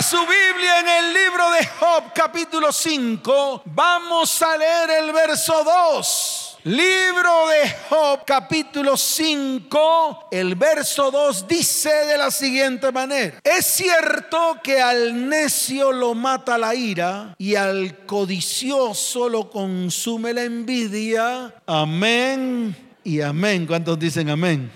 [0.00, 3.62] Su Biblia en el libro de Job capítulo 5.
[3.64, 6.58] Vamos a leer el verso 2.
[6.64, 13.40] Libro de Job capítulo 5, el verso 2 dice de la siguiente manera.
[13.42, 20.44] Es cierto que al necio lo mata la ira y al codicioso lo consume la
[20.44, 21.54] envidia.
[21.66, 23.66] Amén y amén.
[23.66, 24.70] ¿Cuántos dicen amén?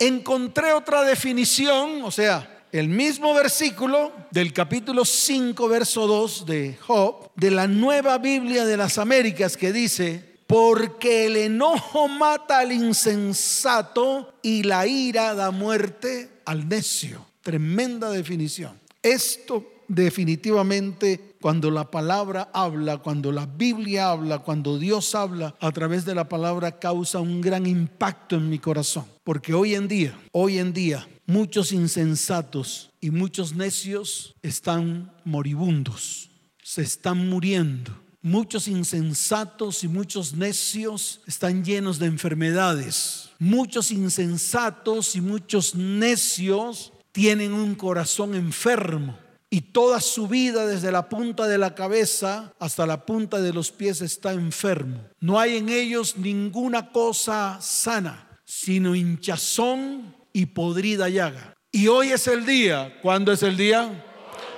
[0.00, 7.30] Encontré otra definición, o sea, el mismo versículo del capítulo 5, verso 2 de Job,
[7.36, 14.34] de la nueva Biblia de las Américas que dice, porque el enojo mata al insensato
[14.42, 17.26] y la ira da muerte al necio.
[17.42, 18.80] Tremenda definición.
[19.02, 26.06] Esto definitivamente cuando la palabra habla, cuando la Biblia habla, cuando Dios habla a través
[26.06, 29.04] de la palabra causa un gran impacto en mi corazón.
[29.24, 36.30] Porque hoy en día, hoy en día, muchos insensatos y muchos necios están moribundos,
[36.62, 43.30] se están muriendo Muchos insensatos y muchos necios están llenos de enfermedades.
[43.40, 49.18] Muchos insensatos y muchos necios tienen un corazón enfermo.
[49.50, 53.72] Y toda su vida, desde la punta de la cabeza hasta la punta de los
[53.72, 55.00] pies, está enfermo.
[55.18, 61.54] No hay en ellos ninguna cosa sana, sino hinchazón y podrida llaga.
[61.70, 62.98] Y hoy es el día.
[63.02, 63.90] ¿Cuándo es el día?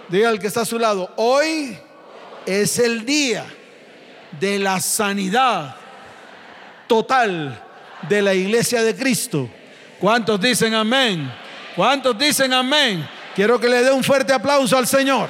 [0.08, 1.78] Diga al que está a su lado, hoy
[2.46, 3.46] es el día
[4.38, 5.76] de la sanidad
[6.86, 7.62] total
[8.08, 9.48] de la iglesia de Cristo.
[10.00, 11.32] ¿Cuántos dicen amén?
[11.74, 13.08] ¿Cuántos dicen amén?
[13.34, 15.28] Quiero que le dé un fuerte aplauso al Señor.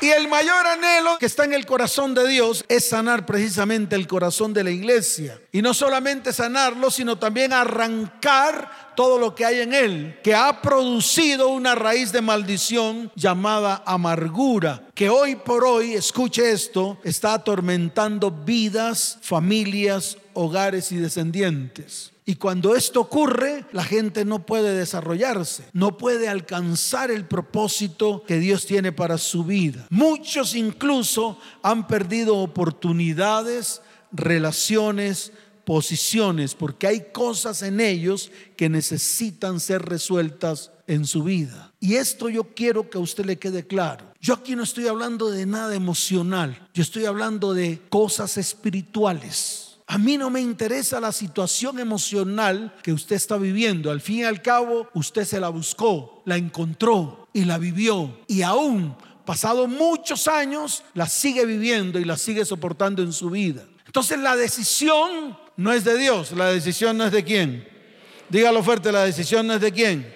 [0.00, 4.06] Y el mayor anhelo que está en el corazón de Dios es sanar precisamente el
[4.06, 5.40] corazón de la iglesia.
[5.50, 10.60] Y no solamente sanarlo, sino también arrancar todo lo que hay en él, que ha
[10.62, 18.30] producido una raíz de maldición llamada amargura, que hoy por hoy, escuche esto, está atormentando
[18.30, 22.12] vidas, familias, hogares y descendientes.
[22.28, 28.38] Y cuando esto ocurre, la gente no puede desarrollarse, no puede alcanzar el propósito que
[28.38, 29.86] Dios tiene para su vida.
[29.88, 33.80] Muchos incluso han perdido oportunidades,
[34.12, 35.32] relaciones,
[35.64, 41.72] posiciones, porque hay cosas en ellos que necesitan ser resueltas en su vida.
[41.80, 44.04] Y esto yo quiero que a usted le quede claro.
[44.20, 49.67] Yo aquí no estoy hablando de nada emocional, yo estoy hablando de cosas espirituales.
[49.90, 53.90] A mí no me interesa la situación emocional que usted está viviendo.
[53.90, 58.20] Al fin y al cabo, usted se la buscó, la encontró y la vivió.
[58.26, 58.94] Y aún,
[59.24, 63.64] pasado muchos años, la sigue viviendo y la sigue soportando en su vida.
[63.86, 67.66] Entonces la decisión no es de Dios, la decisión no es de quién.
[68.28, 70.14] Dígalo fuerte, la decisión no es de quién.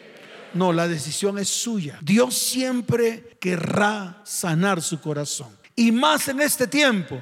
[0.53, 1.99] No, la decisión es suya.
[2.03, 5.57] Dios siempre querrá sanar su corazón.
[5.75, 7.19] Y más en este tiempo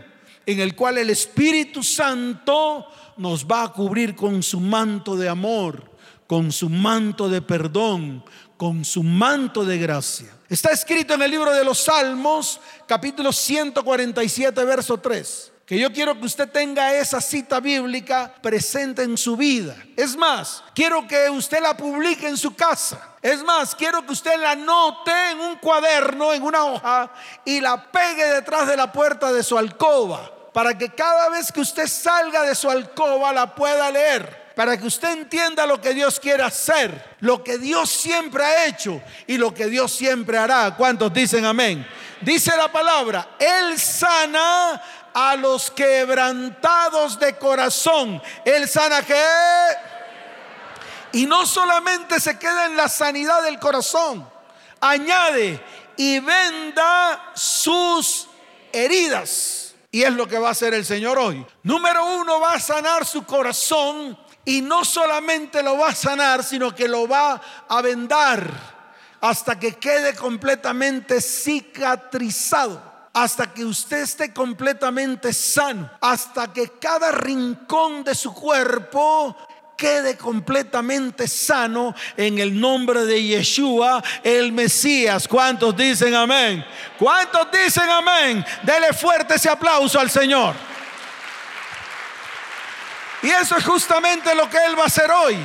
[0.52, 5.90] en el cual el Espíritu Santo nos va a cubrir con su manto de amor,
[6.26, 8.24] con su manto de perdón,
[8.56, 10.28] con su manto de gracia.
[10.48, 16.18] Está escrito en el libro de los Salmos, capítulo 147, verso 3 que yo quiero
[16.18, 19.76] que usted tenga esa cita bíblica presente en su vida.
[19.96, 23.14] Es más, quiero que usted la publique en su casa.
[23.22, 27.12] Es más, quiero que usted la note en un cuaderno, en una hoja,
[27.44, 31.60] y la pegue detrás de la puerta de su alcoba para que cada vez que
[31.60, 36.18] usted salga de su alcoba la pueda leer, para que usted entienda lo que Dios
[36.18, 40.74] quiere hacer, lo que Dios siempre ha hecho y lo que Dios siempre hará.
[40.76, 41.86] ¿Cuántos dicen amén?
[42.20, 44.82] Dice la palabra, Él sana
[45.14, 48.22] a los quebrantados de corazón.
[48.44, 49.22] Él sana que...
[51.12, 54.28] Y no solamente se queda en la sanidad del corazón,
[54.80, 55.60] añade
[55.96, 58.28] y venda sus
[58.72, 59.59] heridas.
[59.90, 61.44] Y es lo que va a hacer el Señor hoy.
[61.62, 66.74] Número uno, va a sanar su corazón y no solamente lo va a sanar, sino
[66.74, 68.50] que lo va a vendar
[69.20, 78.04] hasta que quede completamente cicatrizado hasta que usted esté completamente sano, hasta que cada rincón
[78.04, 79.36] de su cuerpo
[79.80, 85.26] quede completamente sano en el nombre de Yeshua, el Mesías.
[85.26, 86.62] ¿Cuántos dicen amén?
[86.98, 88.44] ¿Cuántos dicen amén?
[88.62, 90.54] Dele fuerte ese aplauso al Señor.
[93.22, 95.38] Y eso es justamente lo que Él va a hacer hoy.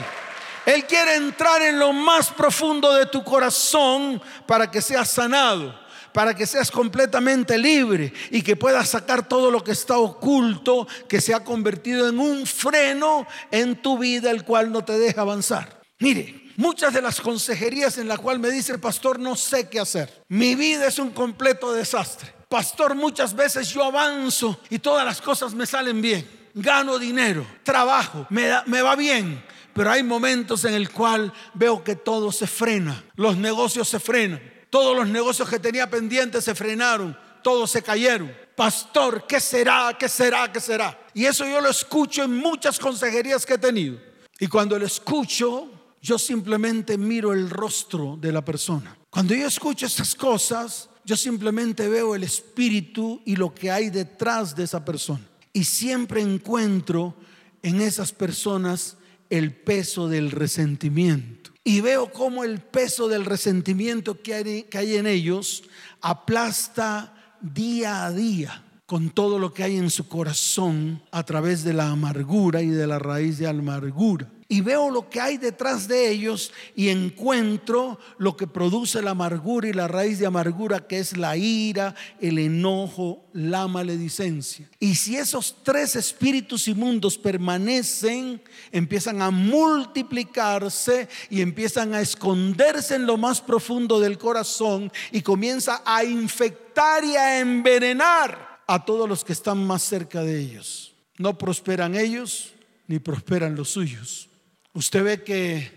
[0.65, 5.84] Él quiere entrar en lo más profundo de tu corazón para que seas sanado
[6.15, 11.19] para que seas completamente libre y que puedas sacar todo lo que está oculto, que
[11.19, 15.81] se ha convertido en un freno en tu vida, el cual no te deja avanzar.
[15.99, 19.81] Mire, muchas de las consejerías en las cuales me dice el pastor, no sé qué
[19.81, 20.23] hacer.
[20.29, 22.33] Mi vida es un completo desastre.
[22.47, 26.25] Pastor, muchas veces yo avanzo y todas las cosas me salen bien.
[26.53, 29.43] Gano dinero, trabajo, me, me va bien.
[29.73, 33.03] Pero hay momentos en el cual veo que todo se frena.
[33.17, 34.54] Los negocios se frenan.
[34.75, 37.17] Todos los negocios que tenía pendientes se frenaron.
[37.41, 38.29] Todos se cayeron.
[38.57, 39.95] Pastor, ¿qué será?
[39.97, 40.51] ¿Qué será?
[40.51, 40.99] ¿Qué será?
[41.13, 43.97] Y eso yo lo escucho en muchas consejerías que he tenido.
[44.37, 48.97] Y cuando lo escucho, yo simplemente miro el rostro de la persona.
[49.09, 54.57] Cuando yo escucho estas cosas, yo simplemente veo el espíritu y lo que hay detrás
[54.57, 55.25] de esa persona.
[55.53, 57.15] Y siempre encuentro
[57.63, 58.97] en esas personas
[59.29, 61.54] el peso del resentimiento.
[61.65, 65.63] Y veo cómo el peso del resentimiento que hay, que hay en ellos
[65.99, 71.73] aplasta día a día con todo lo que hay en su corazón a través de
[71.73, 76.09] la amargura y de la raíz de amargura y veo lo que hay detrás de
[76.09, 81.17] ellos y encuentro lo que produce la amargura y la raíz de amargura que es
[81.17, 84.69] la ira, el enojo, la maledicencia.
[84.79, 88.39] Y si esos tres espíritus inmundos permanecen,
[88.71, 95.81] empiezan a multiplicarse y empiezan a esconderse en lo más profundo del corazón y comienza
[95.85, 100.93] a infectar y a envenenar a todos los que están más cerca de ellos.
[101.17, 102.53] No prosperan ellos
[102.87, 104.29] ni prosperan los suyos.
[104.75, 105.71] Usted ve que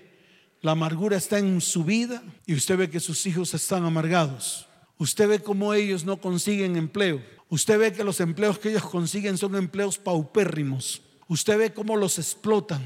[0.61, 4.67] la amargura está en su vida y usted ve que sus hijos están amargados.
[4.99, 7.23] Usted ve cómo ellos no consiguen empleo.
[7.49, 11.01] Usted ve que los empleos que ellos consiguen son empleos paupérrimos.
[11.29, 12.83] Usted ve cómo los explotan.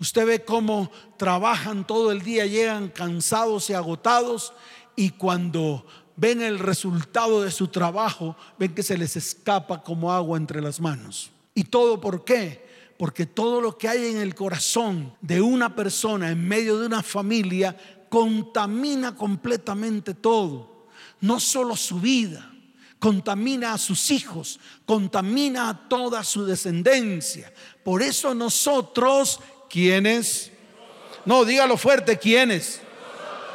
[0.00, 4.52] Usted ve cómo trabajan todo el día, llegan cansados y agotados
[4.96, 5.86] y cuando
[6.16, 10.80] ven el resultado de su trabajo, ven que se les escapa como agua entre las
[10.80, 11.30] manos.
[11.54, 12.71] ¿Y todo por qué?
[13.02, 17.02] Porque todo lo que hay en el corazón de una persona, en medio de una
[17.02, 17.76] familia,
[18.08, 20.86] contamina completamente todo.
[21.20, 22.48] No solo su vida,
[23.00, 27.52] contamina a sus hijos, contamina a toda su descendencia.
[27.82, 30.52] Por eso nosotros, ¿quiénes?
[31.24, 32.82] No, dígalo fuerte, ¿quiénes?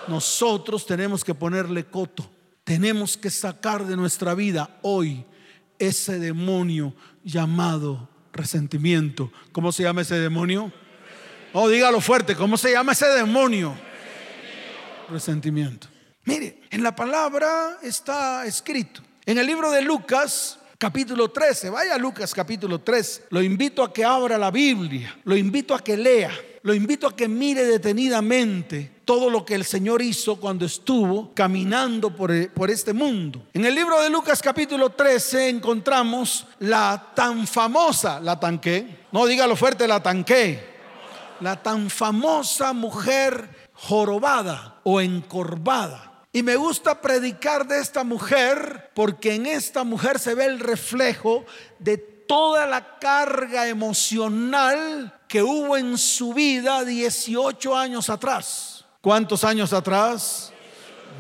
[0.10, 2.30] Nosotros tenemos que ponerle coto.
[2.66, 5.24] Tenemos que sacar de nuestra vida hoy
[5.80, 9.32] ese demonio llamado resentimiento.
[9.52, 10.72] ¿Cómo se llama ese demonio?
[11.54, 13.76] Oh, dígalo fuerte, ¿cómo se llama ese demonio?
[15.10, 15.88] Resentimiento.
[16.26, 19.02] Mire, en la palabra está escrito.
[19.26, 24.06] En el libro de Lucas, capítulo 13, vaya Lucas capítulo 3, lo invito a que
[24.06, 26.32] abra la Biblia, lo invito a que lea,
[26.68, 32.14] lo invito a que mire detenidamente todo lo que el Señor hizo cuando estuvo caminando
[32.14, 33.42] por, e, por, este mundo.
[33.54, 39.56] En el libro de Lucas capítulo 13 encontramos la tan famosa, la tanqué, no dígalo
[39.56, 40.62] fuerte, la tanqué,
[41.40, 46.26] la tan famosa mujer jorobada o encorvada.
[46.34, 51.46] Y me gusta predicar de esta mujer porque en esta mujer se ve el reflejo
[51.80, 58.86] de toda la carga emocional que hubo en su vida 18 años atrás.
[59.02, 60.52] ¿Cuántos años atrás?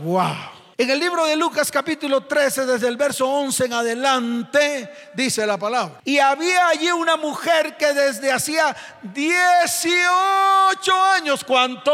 [0.04, 0.58] Wow.
[0.80, 5.58] En el libro de Lucas capítulo 13, desde el verso 11 en adelante, dice la
[5.58, 6.02] palabra.
[6.06, 11.92] Y había allí una mujer que desde hacía 18 años, ¿cuánto?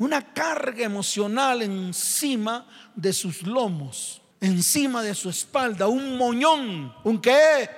[0.00, 7.70] Una carga emocional encima de sus lomos, encima de su espalda, un moñón, un qué.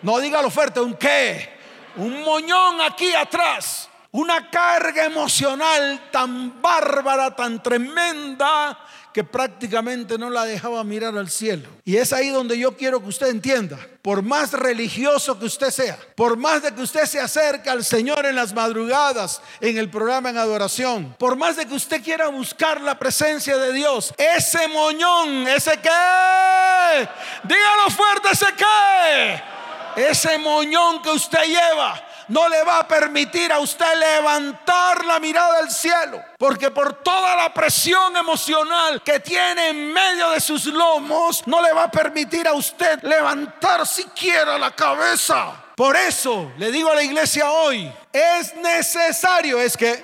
[0.00, 1.51] No dígalo fuerte, un qué.
[1.96, 3.88] Un moñón aquí atrás.
[4.10, 8.78] Una carga emocional tan bárbara, tan tremenda,
[9.12, 11.68] que prácticamente no la dejaba mirar al cielo.
[11.84, 15.98] Y es ahí donde yo quiero que usted entienda, por más religioso que usted sea,
[16.16, 20.30] por más de que usted se acerque al Señor en las madrugadas, en el programa
[20.30, 25.46] en adoración, por más de que usted quiera buscar la presencia de Dios, ese moñón,
[25.48, 27.08] ese qué,
[27.44, 29.51] dígalo fuerte, ese qué,
[29.96, 35.58] ese moñón que usted lleva no le va a permitir a usted levantar la mirada
[35.60, 36.22] del cielo.
[36.38, 41.72] Porque por toda la presión emocional que tiene en medio de sus lomos, no le
[41.72, 45.52] va a permitir a usted levantar siquiera la cabeza.
[45.76, 50.02] Por eso le digo a la iglesia hoy, es necesario, es que,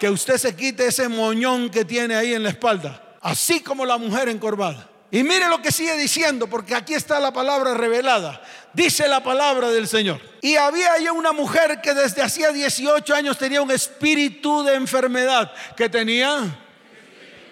[0.00, 3.00] que usted se quite ese moñón que tiene ahí en la espalda.
[3.20, 4.88] Así como la mujer encorvada.
[5.10, 8.42] Y mire lo que sigue diciendo, porque aquí está la palabra revelada.
[8.74, 10.20] Dice la palabra del Señor.
[10.42, 15.52] Y había ya una mujer que desde hacía 18 años tenía un espíritu de enfermedad.
[15.76, 16.60] que tenía?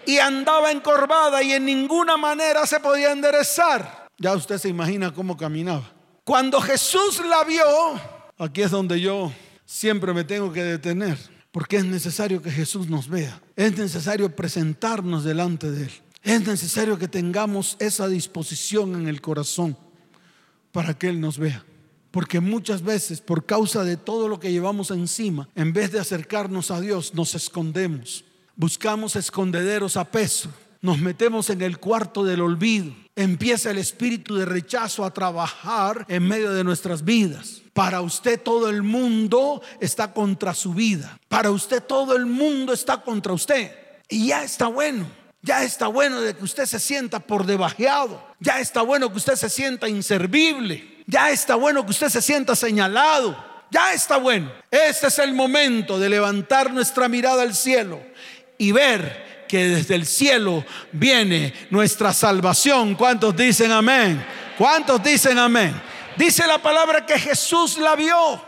[0.06, 4.08] y andaba encorvada y en ninguna manera se podía enderezar.
[4.18, 5.90] Ya usted se imagina cómo caminaba.
[6.24, 7.64] Cuando Jesús la vio,
[8.38, 9.32] aquí es donde yo
[9.64, 11.18] siempre me tengo que detener,
[11.50, 13.40] porque es necesario que Jesús nos vea.
[13.56, 15.92] Es necesario presentarnos delante de Él.
[16.22, 19.76] Es necesario que tengamos esa disposición en el corazón
[20.72, 21.64] para que Él nos vea.
[22.10, 26.70] Porque muchas veces, por causa de todo lo que llevamos encima, en vez de acercarnos
[26.70, 28.24] a Dios, nos escondemos.
[28.56, 30.50] Buscamos escondederos a peso.
[30.82, 32.94] Nos metemos en el cuarto del olvido.
[33.14, 37.62] Empieza el espíritu de rechazo a trabajar en medio de nuestras vidas.
[37.72, 41.18] Para usted todo el mundo está contra su vida.
[41.28, 43.70] Para usted todo el mundo está contra usted.
[44.08, 45.06] Y ya está bueno.
[45.42, 48.24] Ya está bueno de que usted se sienta por debajeado.
[48.38, 51.02] Ya está bueno que usted se sienta inservible.
[51.08, 53.36] Ya está bueno que usted se sienta señalado.
[53.68, 54.52] Ya está bueno.
[54.70, 58.00] Este es el momento de levantar nuestra mirada al cielo
[58.56, 62.94] y ver que desde el cielo viene nuestra salvación.
[62.94, 64.24] ¿Cuántos dicen amén?
[64.56, 65.74] ¿Cuántos dicen amén?
[66.16, 68.40] Dice la palabra que Jesús la vio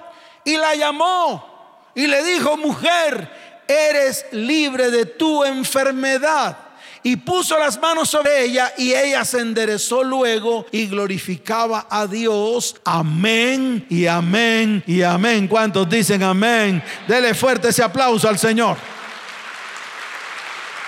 [0.44, 6.63] y la llamó y le dijo, mujer, eres libre de tu enfermedad
[7.06, 12.76] y puso las manos sobre ella y ella se enderezó luego y glorificaba a Dios.
[12.82, 15.46] Amén y amén y amén.
[15.46, 16.82] ¿Cuántos dicen amén?
[17.06, 18.78] Dele fuerte ese aplauso al Señor.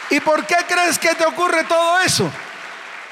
[0.09, 2.31] ¿Y por qué crees que te ocurre todo eso?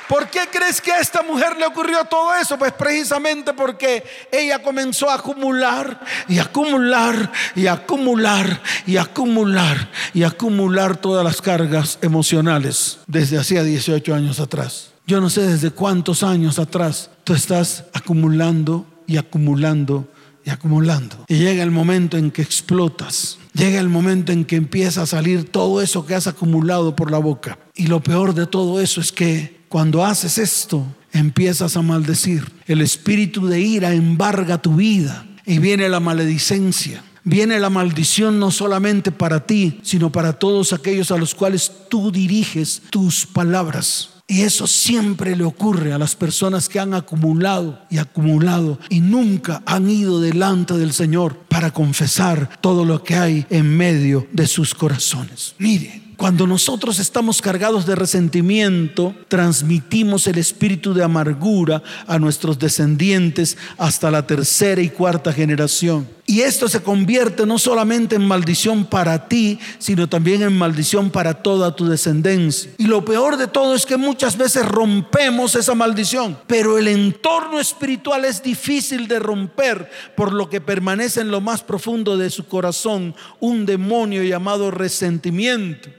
[0.08, 2.58] ¿Por qué crees que a esta mujer le ocurrió todo eso?
[2.58, 10.96] Pues precisamente porque ella comenzó a acumular y acumular y acumular y acumular y acumular
[10.98, 14.90] todas las cargas emocionales desde hacía 18 años atrás.
[15.06, 20.08] Yo no sé desde cuántos años atrás tú estás acumulando y acumulando
[20.44, 21.24] y acumulando.
[21.28, 23.38] Y llega el momento en que explotas.
[23.54, 27.18] Llega el momento en que empieza a salir todo eso que has acumulado por la
[27.18, 27.58] boca.
[27.74, 32.44] Y lo peor de todo eso es que cuando haces esto, empiezas a maldecir.
[32.68, 37.02] El espíritu de ira embarga tu vida y viene la maledicencia.
[37.24, 42.12] Viene la maldición no solamente para ti, sino para todos aquellos a los cuales tú
[42.12, 44.10] diriges tus palabras.
[44.28, 49.60] Y eso siempre le ocurre a las personas que han acumulado y acumulado y nunca
[49.66, 54.72] han ido delante del Señor para confesar todo lo que hay en medio de sus
[54.72, 55.56] corazones.
[55.58, 63.58] Miren, cuando nosotros estamos cargados de resentimiento, transmitimos el espíritu de amargura a nuestros descendientes
[63.76, 66.08] hasta la tercera y cuarta generación.
[66.24, 71.34] Y esto se convierte no solamente en maldición para ti, sino también en maldición para
[71.34, 72.70] toda tu descendencia.
[72.78, 77.60] Y lo peor de todo es que muchas veces rompemos esa maldición, pero el entorno
[77.60, 82.46] espiritual es difícil de romper, por lo que permanece en lo más profundo de su
[82.46, 85.90] corazón un demonio llamado resentimiento.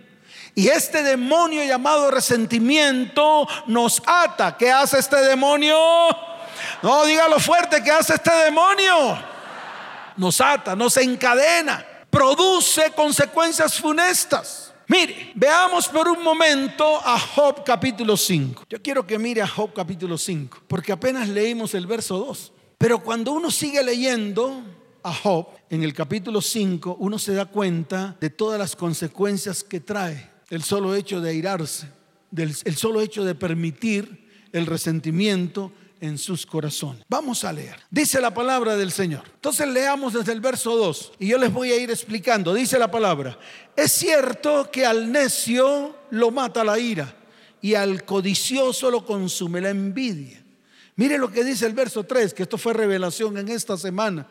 [0.57, 4.55] Y este demonio llamado resentimiento nos ata.
[4.55, 5.77] ¿Qué hace este demonio?
[6.81, 9.19] No, dígalo fuerte, ¿qué hace este demonio?
[10.15, 14.74] Nos ata, nos encadena, produce consecuencias funestas.
[14.88, 18.63] Mire, veamos por un momento a Job capítulo 5.
[18.69, 22.53] Yo quiero que mire a Job capítulo 5, porque apenas leímos el verso 2.
[22.77, 24.62] Pero cuando uno sigue leyendo
[25.03, 29.81] a Job en el capítulo 5, uno se da cuenta de todas las consecuencias que
[29.81, 31.87] trae el solo hecho de airarse,
[32.35, 35.71] el solo hecho de permitir el resentimiento
[36.01, 37.03] en sus corazones.
[37.07, 37.77] Vamos a leer.
[37.89, 39.23] Dice la palabra del Señor.
[39.33, 42.53] Entonces leamos desde el verso 2 y yo les voy a ir explicando.
[42.53, 43.37] Dice la palabra,
[43.75, 47.15] es cierto que al necio lo mata la ira
[47.61, 50.43] y al codicioso lo consume la envidia.
[50.97, 54.27] Mire lo que dice el verso 3, que esto fue revelación en esta semana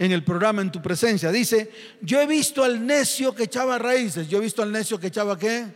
[0.00, 1.30] en el programa En tu presencia.
[1.30, 4.28] Dice, yo he visto al necio que echaba raíces.
[4.28, 5.66] Yo he visto al necio que echaba qué?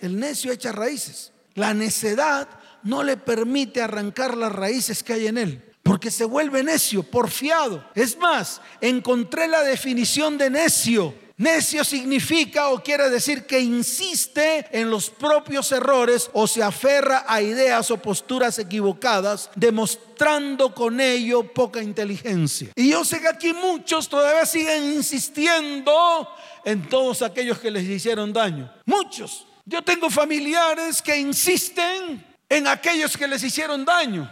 [0.00, 1.30] El necio echa raíces.
[1.54, 2.48] La necedad
[2.82, 5.62] no le permite arrancar las raíces que hay en él.
[5.82, 7.84] Porque se vuelve necio, porfiado.
[7.94, 14.88] Es más, encontré la definición de necio Necio significa o quiere decir que insiste en
[14.88, 21.82] los propios errores o se aferra a ideas o posturas equivocadas, demostrando con ello poca
[21.82, 22.68] inteligencia.
[22.76, 26.28] Y yo sé que aquí muchos todavía siguen insistiendo
[26.64, 28.72] en todos aquellos que les hicieron daño.
[28.86, 29.46] Muchos.
[29.64, 34.30] Yo tengo familiares que insisten en aquellos que les hicieron daño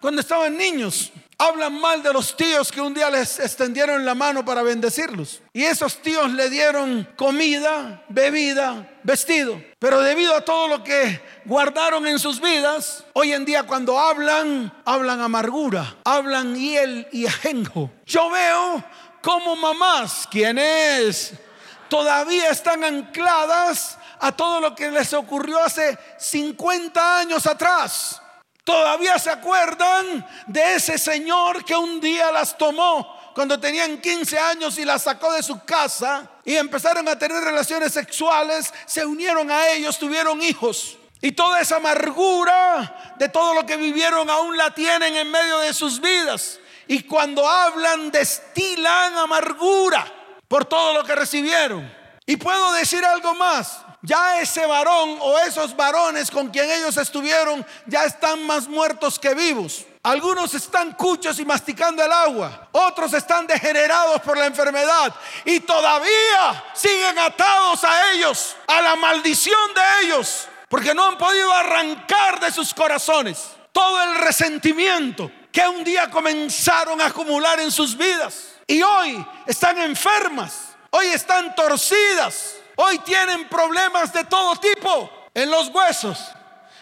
[0.00, 1.10] cuando estaban niños.
[1.46, 5.42] Hablan mal de los tíos que un día les extendieron la mano para bendecirlos.
[5.52, 9.62] Y esos tíos le dieron comida, bebida, vestido.
[9.78, 14.72] Pero debido a todo lo que guardaron en sus vidas, hoy en día cuando hablan,
[14.86, 17.90] hablan amargura, hablan hiel y ajenjo.
[18.06, 18.82] Yo veo
[19.20, 21.34] como mamás, quienes
[21.90, 28.22] todavía están ancladas a todo lo que les ocurrió hace 50 años atrás.
[28.64, 34.78] Todavía se acuerdan de ese señor que un día las tomó cuando tenían 15 años
[34.78, 39.68] y las sacó de su casa y empezaron a tener relaciones sexuales, se unieron a
[39.68, 40.96] ellos, tuvieron hijos.
[41.20, 45.74] Y toda esa amargura de todo lo que vivieron aún la tienen en medio de
[45.74, 46.60] sus vidas.
[46.86, 50.06] Y cuando hablan, destilan amargura
[50.48, 51.90] por todo lo que recibieron.
[52.26, 53.84] Y puedo decir algo más.
[54.06, 59.32] Ya ese varón o esos varones con quien ellos estuvieron ya están más muertos que
[59.32, 59.86] vivos.
[60.02, 62.68] Algunos están cuchos y masticando el agua.
[62.72, 65.14] Otros están degenerados por la enfermedad.
[65.46, 70.48] Y todavía siguen atados a ellos, a la maldición de ellos.
[70.68, 77.00] Porque no han podido arrancar de sus corazones todo el resentimiento que un día comenzaron
[77.00, 78.56] a acumular en sus vidas.
[78.66, 80.76] Y hoy están enfermas.
[80.90, 86.18] Hoy están torcidas Hoy tienen problemas de todo tipo en los huesos,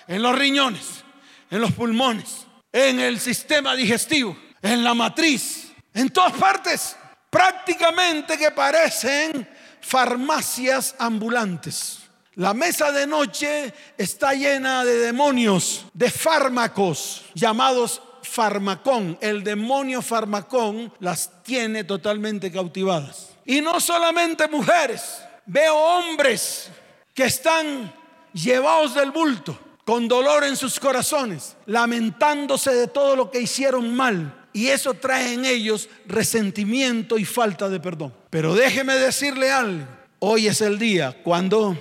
[0.06, 1.04] en los riñones,
[1.50, 6.96] en los pulmones, en el sistema digestivo, en la matriz, en todas partes.
[7.28, 9.48] Prácticamente que parecen
[9.80, 11.98] farmacias ambulantes.
[12.36, 19.18] La mesa de noche está llena de demonios, de fármacos llamados farmacón.
[19.20, 23.30] El demonio farmacón las tiene totalmente cautivadas.
[23.44, 26.70] Y no solamente mujeres, veo hombres
[27.14, 27.92] que están
[28.32, 34.46] llevados del bulto, con dolor en sus corazones, lamentándose de todo lo que hicieron mal.
[34.52, 38.12] Y eso trae en ellos resentimiento y falta de perdón.
[38.30, 39.86] Pero déjeme decirle algo.
[40.18, 41.16] Hoy es el día.
[41.24, 41.76] Cuando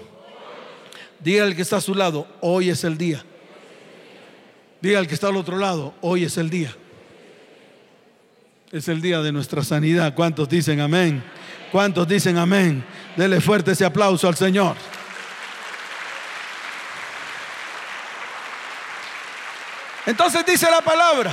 [1.19, 3.23] diga el que está a su lado, hoy es el día.
[4.81, 6.75] Diga el que está al otro lado, hoy es el día.
[8.71, 10.15] Es el día de nuestra sanidad.
[10.15, 11.21] ¿Cuántos dicen amén?
[11.71, 12.83] ¿Cuántos dicen amén?
[13.15, 14.75] Dele fuerte ese aplauso al Señor.
[20.05, 21.31] Entonces dice la palabra,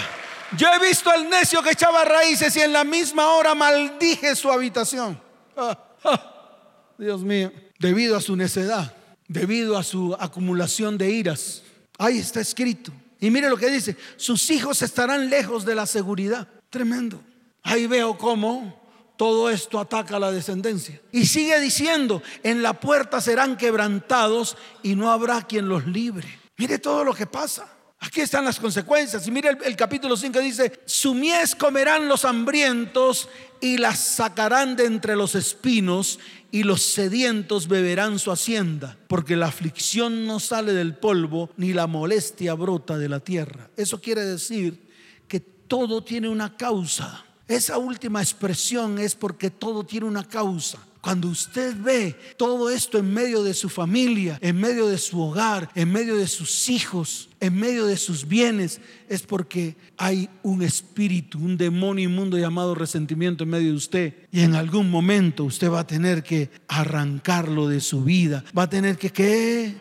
[0.56, 4.50] yo he visto al necio que echaba raíces y en la misma hora maldije su
[4.50, 5.20] habitación.
[5.56, 6.54] Ah, ah,
[6.96, 8.94] Dios mío, debido a su necedad,
[9.26, 11.62] debido a su acumulación de iras.
[11.98, 12.92] Ahí está escrito.
[13.18, 16.46] Y mire lo que dice, sus hijos estarán lejos de la seguridad.
[16.70, 17.20] Tremendo.
[17.62, 18.77] Ahí veo cómo
[19.18, 21.02] todo esto ataca a la descendencia.
[21.10, 26.38] Y sigue diciendo, en la puerta serán quebrantados y no habrá quien los libre.
[26.56, 27.68] Mire todo lo que pasa.
[27.98, 29.26] Aquí están las consecuencias.
[29.26, 33.28] Y mire el, capítulo 5 dice, su mies comerán los hambrientos
[33.60, 36.20] y las sacarán de entre los espinos
[36.52, 41.88] y los sedientos beberán su hacienda, porque la aflicción no sale del polvo ni la
[41.88, 43.68] molestia brota de la tierra.
[43.76, 44.80] Eso quiere decir
[45.26, 47.24] que todo tiene una causa.
[47.48, 50.78] Esa última expresión es porque todo tiene una causa.
[51.00, 55.70] Cuando usted ve todo esto en medio de su familia, en medio de su hogar,
[55.74, 61.38] en medio de sus hijos, en medio de sus bienes, es porque hay un espíritu,
[61.38, 64.14] un demonio inmundo llamado resentimiento en medio de usted.
[64.30, 68.44] Y en algún momento usted va a tener que arrancarlo de su vida.
[68.56, 69.74] Va a tener que, ¿qué?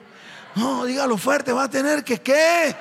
[0.55, 2.73] No, dígalo fuerte, va a tener que, ¿qué?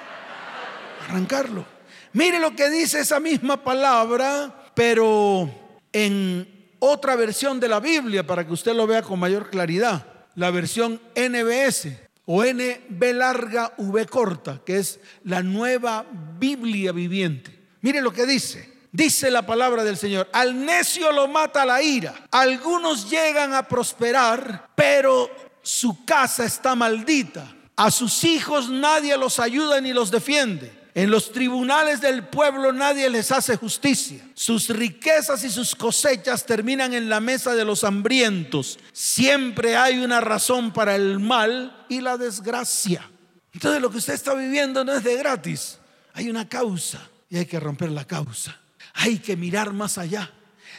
[1.08, 1.66] Arrancarlo.
[2.12, 5.50] Mire lo que dice esa misma palabra pero
[5.90, 6.46] en
[6.80, 11.00] otra versión de la Biblia, para que usted lo vea con mayor claridad, la versión
[11.16, 11.88] NBS
[12.26, 16.04] o NB larga V corta, que es la nueva
[16.38, 17.58] Biblia viviente.
[17.80, 18.76] Mire lo que dice.
[18.92, 22.14] Dice la palabra del Señor, al necio lo mata la ira.
[22.30, 25.30] Algunos llegan a prosperar, pero
[25.62, 27.50] su casa está maldita.
[27.76, 30.70] A sus hijos nadie los ayuda ni los defiende.
[30.96, 34.26] En los tribunales del pueblo nadie les hace justicia.
[34.32, 38.78] Sus riquezas y sus cosechas terminan en la mesa de los hambrientos.
[38.94, 43.10] Siempre hay una razón para el mal y la desgracia.
[43.52, 45.78] Entonces lo que usted está viviendo no es de gratis.
[46.14, 48.58] Hay una causa y hay que romper la causa.
[48.94, 50.32] Hay que mirar más allá.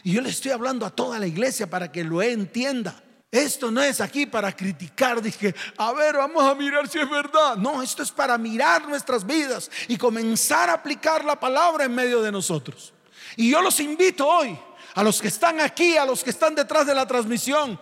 [0.03, 3.03] Y yo le estoy hablando a toda la iglesia para que lo entienda.
[3.29, 7.57] Esto no es aquí para criticar, dije, a ver, vamos a mirar si es verdad.
[7.57, 12.21] No, esto es para mirar nuestras vidas y comenzar a aplicar la palabra en medio
[12.21, 12.93] de nosotros.
[13.35, 14.57] Y yo los invito hoy,
[14.95, 17.77] a los que están aquí, a los que están detrás de la transmisión,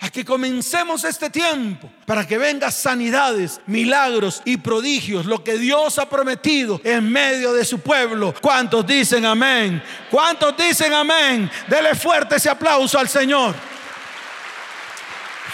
[0.00, 5.98] a que comencemos este tiempo para que vengan sanidades, milagros y prodigios, lo que Dios
[6.00, 8.34] ha prometido en medio de su pueblo.
[8.40, 9.80] ¿Cuántos dicen amén?
[10.10, 11.48] ¿Cuántos dicen amén?
[11.68, 13.54] Dele fuerte ese aplauso al Señor.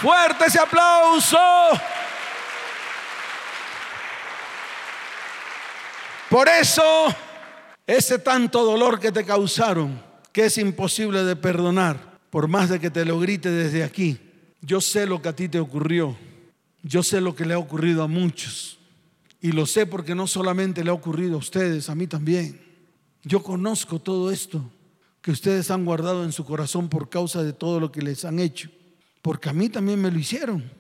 [0.01, 1.39] Fuerte ese aplauso.
[6.29, 7.15] Por eso,
[7.87, 10.03] ese tanto dolor que te causaron,
[10.33, 14.19] que es imposible de perdonar, por más de que te lo grite desde aquí,
[14.61, 16.17] yo sé lo que a ti te ocurrió.
[16.83, 18.79] Yo sé lo que le ha ocurrido a muchos.
[19.41, 22.61] Y lo sé porque no solamente le ha ocurrido a ustedes, a mí también.
[23.23, 24.63] Yo conozco todo esto
[25.23, 28.39] que ustedes han guardado en su corazón por causa de todo lo que les han
[28.39, 28.71] hecho.
[29.25, 30.71] Porque a mí también me lo hicieron.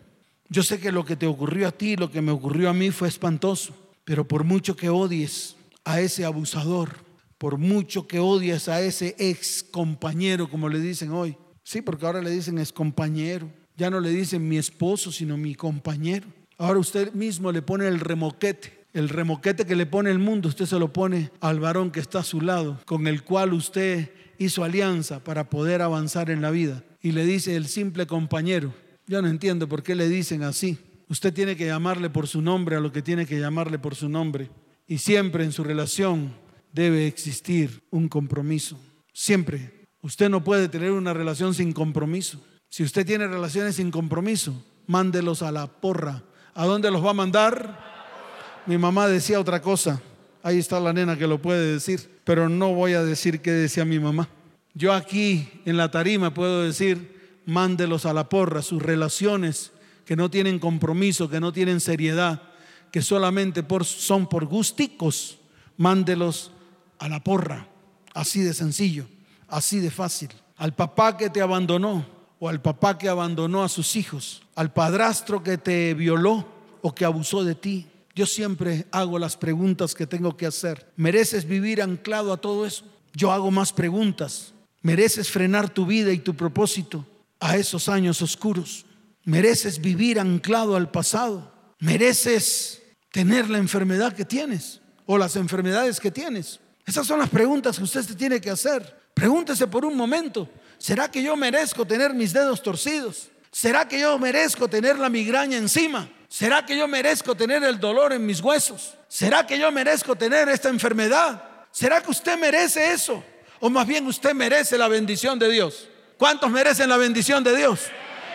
[0.50, 2.90] Yo sé que lo que te ocurrió a ti, lo que me ocurrió a mí
[2.90, 3.74] fue espantoso.
[4.04, 6.90] Pero por mucho que odies a ese abusador,
[7.38, 12.20] por mucho que odies a ese ex compañero, como le dicen hoy, sí, porque ahora
[12.20, 16.26] le dicen ex compañero, ya no le dicen mi esposo, sino mi compañero.
[16.58, 18.84] Ahora usted mismo le pone el remoquete.
[18.92, 22.18] El remoquete que le pone el mundo, usted se lo pone al varón que está
[22.18, 26.84] a su lado, con el cual usted hizo alianza para poder avanzar en la vida.
[27.04, 28.72] Y le dice el simple compañero.
[29.06, 30.78] Yo no entiendo por qué le dicen así.
[31.06, 34.08] Usted tiene que llamarle por su nombre a lo que tiene que llamarle por su
[34.08, 34.48] nombre.
[34.88, 36.34] Y siempre en su relación
[36.72, 38.80] debe existir un compromiso.
[39.12, 39.86] Siempre.
[40.00, 42.42] Usted no puede tener una relación sin compromiso.
[42.70, 46.24] Si usted tiene relaciones sin compromiso, mándelos a la porra.
[46.54, 48.64] ¿A dónde los va a mandar?
[48.64, 50.00] Mi mamá decía otra cosa.
[50.42, 52.00] Ahí está la nena que lo puede decir.
[52.24, 54.26] Pero no voy a decir qué decía mi mamá.
[54.74, 59.72] Yo aquí en la tarima puedo decir, mándelos a la porra, sus relaciones
[60.04, 62.42] que no tienen compromiso, que no tienen seriedad,
[62.90, 65.38] que solamente son por gusticos,
[65.76, 66.50] mándelos
[66.98, 67.68] a la porra.
[68.14, 69.06] Así de sencillo,
[69.48, 70.30] así de fácil.
[70.56, 72.06] Al papá que te abandonó,
[72.38, 76.46] o al papá que abandonó a sus hijos, al padrastro que te violó
[76.82, 77.86] o que abusó de ti.
[78.14, 80.92] Yo siempre hago las preguntas que tengo que hacer.
[80.96, 82.84] ¿Mereces vivir anclado a todo eso?
[83.14, 84.53] Yo hago más preguntas.
[84.84, 87.04] ¿Mereces frenar tu vida y tu propósito
[87.40, 88.86] a esos años oscuros?
[89.24, 91.52] ¿Mereces vivir anclado al pasado?
[91.80, 96.60] ¿Mereces tener la enfermedad que tienes o las enfermedades que tienes?
[96.86, 98.94] Esas son las preguntas que usted se tiene que hacer.
[99.14, 103.30] Pregúntese por un momento, ¿Será que yo merezco tener mis dedos torcidos?
[103.50, 106.06] ¿Será que yo merezco tener la migraña encima?
[106.28, 108.94] ¿Será que yo merezco tener el dolor en mis huesos?
[109.08, 111.42] ¿Será que yo merezco tener esta enfermedad?
[111.70, 113.24] ¿Será que usted merece eso?
[113.64, 115.88] O más bien usted merece la bendición de Dios.
[116.18, 117.80] ¿Cuántos merecen la bendición de Dios?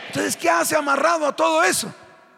[0.07, 1.93] Entonces, ¿qué hace amarrado a todo eso?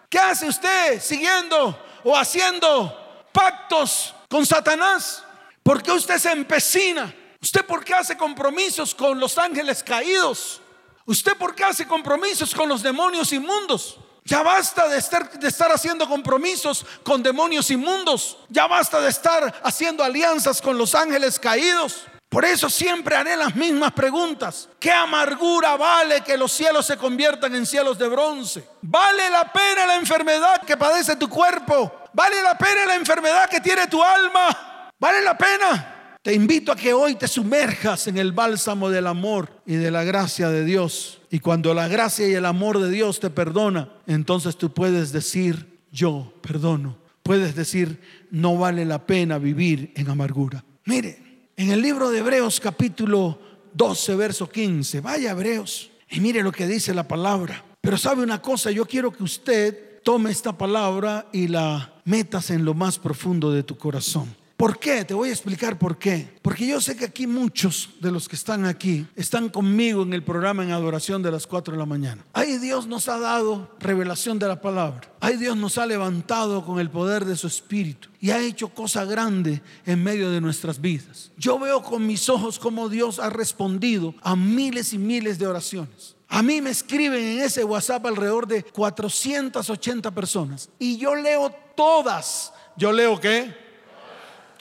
[0.09, 5.23] ¿Qué hace usted siguiendo o haciendo pactos con Satanás?
[5.63, 10.59] ¿Por qué usted se empecina ¿Usted por qué hace compromisos con los ángeles caídos?
[11.05, 13.99] ¿Usted por qué hace compromisos con los demonios inmundos?
[14.25, 18.37] Ya basta de estar, de estar haciendo compromisos con demonios inmundos.
[18.49, 22.05] Ya basta de estar haciendo alianzas con los ángeles caídos.
[22.31, 24.69] Por eso siempre haré las mismas preguntas.
[24.79, 28.63] ¿Qué amargura vale que los cielos se conviertan en cielos de bronce?
[28.81, 31.91] ¿Vale la pena la enfermedad que padece tu cuerpo?
[32.13, 34.89] ¿Vale la pena la enfermedad que tiene tu alma?
[34.97, 36.15] ¿Vale la pena?
[36.21, 40.05] Te invito a que hoy te sumerjas en el bálsamo del amor y de la
[40.05, 41.19] gracia de Dios.
[41.31, 45.81] Y cuando la gracia y el amor de Dios te perdona, entonces tú puedes decir,
[45.91, 46.97] yo perdono.
[47.23, 47.99] Puedes decir,
[48.31, 50.63] no vale la pena vivir en amargura.
[50.85, 53.39] Mire, en el libro de Hebreos capítulo
[53.73, 57.63] 12, verso 15, vaya Hebreos y mire lo que dice la palabra.
[57.81, 62.65] Pero sabe una cosa, yo quiero que usted tome esta palabra y la metas en
[62.65, 64.35] lo más profundo de tu corazón.
[64.61, 65.03] ¿Por qué?
[65.05, 66.37] Te voy a explicar por qué.
[66.43, 70.23] Porque yo sé que aquí muchos de los que están aquí están conmigo en el
[70.23, 72.23] programa en adoración de las 4 de la mañana.
[72.31, 75.11] Ahí Dios nos ha dado revelación de la palabra.
[75.19, 79.03] Ahí Dios nos ha levantado con el poder de su espíritu y ha hecho cosa
[79.03, 81.31] grande en medio de nuestras vidas.
[81.37, 86.15] Yo veo con mis ojos cómo Dios ha respondido a miles y miles de oraciones.
[86.27, 92.53] A mí me escriben en ese WhatsApp alrededor de 480 personas y yo leo todas.
[92.77, 93.70] ¿Yo leo qué?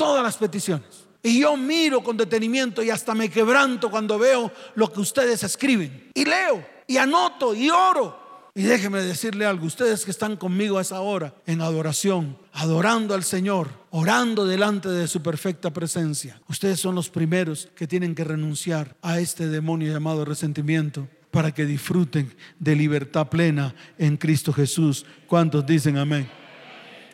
[0.01, 1.05] Todas las peticiones.
[1.23, 6.11] Y yo miro con detenimiento y hasta me quebranto cuando veo lo que ustedes escriben.
[6.15, 8.49] Y leo, y anoto, y oro.
[8.55, 13.25] Y déjeme decirle algo, ustedes que están conmigo a esa hora en adoración, adorando al
[13.25, 18.97] Señor, orando delante de su perfecta presencia, ustedes son los primeros que tienen que renunciar
[19.03, 25.05] a este demonio llamado resentimiento para que disfruten de libertad plena en Cristo Jesús.
[25.27, 26.27] ¿Cuántos dicen amén?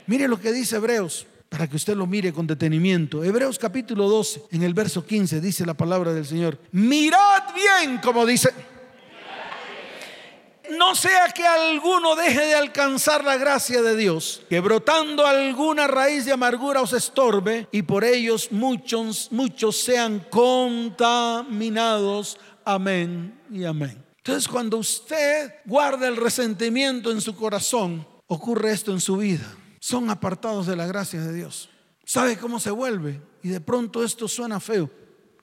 [0.07, 3.23] Mire lo que dice Hebreos para que usted lo mire con detenimiento.
[3.23, 6.59] Hebreos capítulo 12, en el verso 15, dice la palabra del Señor.
[6.73, 8.53] Mirad bien, como dice.
[10.77, 16.25] No sea que alguno deje de alcanzar la gracia de Dios, que brotando alguna raíz
[16.25, 22.37] de amargura os estorbe y por ellos muchos, muchos sean contaminados.
[22.65, 24.05] Amén y amén.
[24.17, 29.47] Entonces cuando usted guarda el resentimiento en su corazón, ocurre esto en su vida
[29.87, 31.69] son apartados de la gracia de Dios.
[32.05, 33.23] ¿Sabe cómo se vuelve?
[33.45, 34.91] Y de pronto esto suena feo.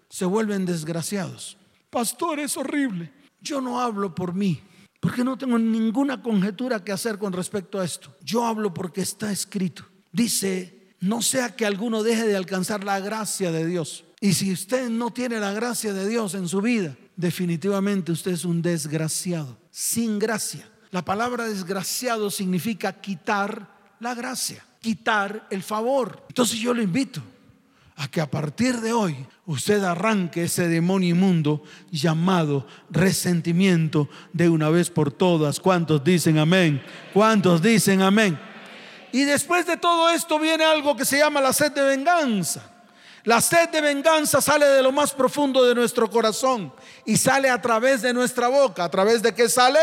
[0.10, 1.56] Se vuelven desgraciados.
[1.90, 3.14] Pastor, es horrible.
[3.40, 4.62] Yo no hablo por mí.
[5.00, 8.14] Porque no tengo ninguna conjetura que hacer con respecto a esto.
[8.22, 9.86] Yo hablo porque está escrito.
[10.12, 14.04] Dice, no sea que alguno deje de alcanzar la gracia de Dios.
[14.20, 18.44] Y si usted no tiene la gracia de Dios en su vida, definitivamente usted es
[18.44, 20.70] un desgraciado, sin gracia.
[20.92, 23.73] La palabra desgraciado significa quitar
[24.04, 26.24] la gracia, quitar el favor.
[26.28, 27.22] Entonces yo lo invito
[27.96, 34.70] a que a partir de hoy usted arranque ese demonio inmundo llamado resentimiento de una
[34.70, 35.60] vez por todas.
[35.60, 36.84] ¿Cuántos dicen amén?
[37.14, 38.38] ¿Cuántos dicen amén?
[39.14, 42.70] Y después de todo esto viene algo que se llama la sed de venganza.
[43.24, 46.74] La sed de venganza sale de lo más profundo de nuestro corazón
[47.06, 48.84] y sale a través de nuestra boca.
[48.84, 49.80] ¿A través de qué sale?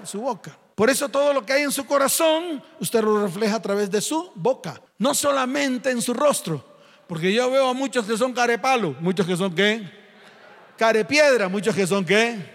[0.00, 0.56] De su boca.
[0.74, 4.00] Por eso todo lo que hay en su corazón, usted lo refleja a través de
[4.00, 6.64] su boca, no solamente en su rostro.
[7.06, 9.88] Porque yo veo a muchos que son carepalo, muchos que son qué?
[10.76, 12.54] Carepiedra, muchos que son qué?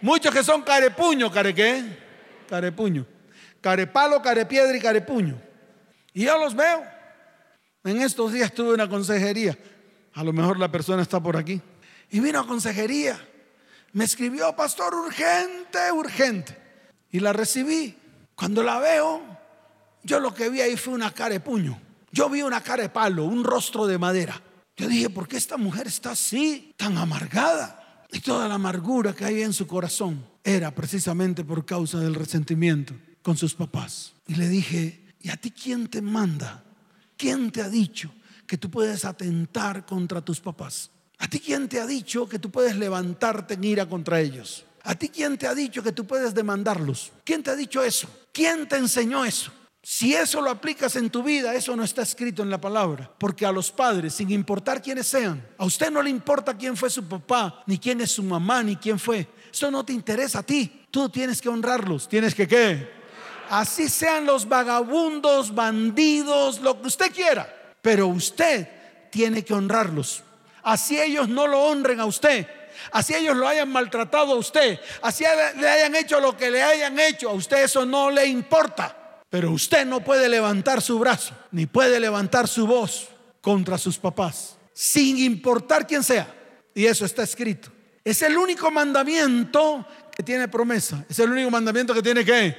[0.00, 1.84] Muchos que son carepuño, care qué?
[2.48, 3.04] Carepuño.
[3.60, 5.40] Carepalo, carepiedra y carepuño.
[6.12, 6.84] Y yo los veo.
[7.82, 9.58] En estos días tuve una consejería.
[10.14, 11.60] A lo mejor la persona está por aquí.
[12.10, 13.18] Y vino a consejería.
[13.92, 16.67] Me escribió, pastor, urgente, urgente.
[17.10, 17.96] Y la recibí.
[18.34, 19.22] Cuando la veo,
[20.02, 21.80] yo lo que vi ahí fue una cara de puño.
[22.10, 24.40] Yo vi una cara de palo, un rostro de madera.
[24.76, 28.06] Yo dije, ¿por qué esta mujer está así, tan amargada?
[28.10, 32.94] Y toda la amargura que hay en su corazón era precisamente por causa del resentimiento
[33.22, 34.14] con sus papás.
[34.26, 36.64] Y le dije, ¿y a ti quién te manda?
[37.16, 38.10] ¿Quién te ha dicho
[38.46, 40.90] que tú puedes atentar contra tus papás?
[41.18, 44.64] ¿A ti quién te ha dicho que tú puedes levantarte en ira contra ellos?
[44.88, 47.12] ¿A ti quién te ha dicho que tú puedes demandarlos?
[47.22, 48.08] ¿Quién te ha dicho eso?
[48.32, 49.52] ¿Quién te enseñó eso?
[49.82, 53.12] Si eso lo aplicas en tu vida, eso no está escrito en la palabra.
[53.18, 56.88] Porque a los padres, sin importar quiénes sean, a usted no le importa quién fue
[56.88, 59.28] su papá, ni quién es su mamá, ni quién fue.
[59.52, 60.86] Eso no te interesa a ti.
[60.90, 62.08] Tú tienes que honrarlos.
[62.08, 62.90] Tienes que qué?
[63.50, 67.74] Así sean los vagabundos, bandidos, lo que usted quiera.
[67.82, 68.66] Pero usted
[69.10, 70.22] tiene que honrarlos.
[70.62, 72.57] Así ellos no lo honren a usted.
[72.92, 74.78] Así ellos lo hayan maltratado a usted.
[75.02, 75.24] Así
[75.58, 77.30] le hayan hecho lo que le hayan hecho.
[77.30, 78.96] A usted eso no le importa.
[79.30, 83.08] Pero usted no puede levantar su brazo, ni puede levantar su voz
[83.42, 86.34] contra sus papás, sin importar quién sea.
[86.74, 87.70] Y eso está escrito.
[88.02, 89.86] Es el único mandamiento
[90.16, 91.04] que tiene promesa.
[91.08, 92.56] Es el único mandamiento que tiene que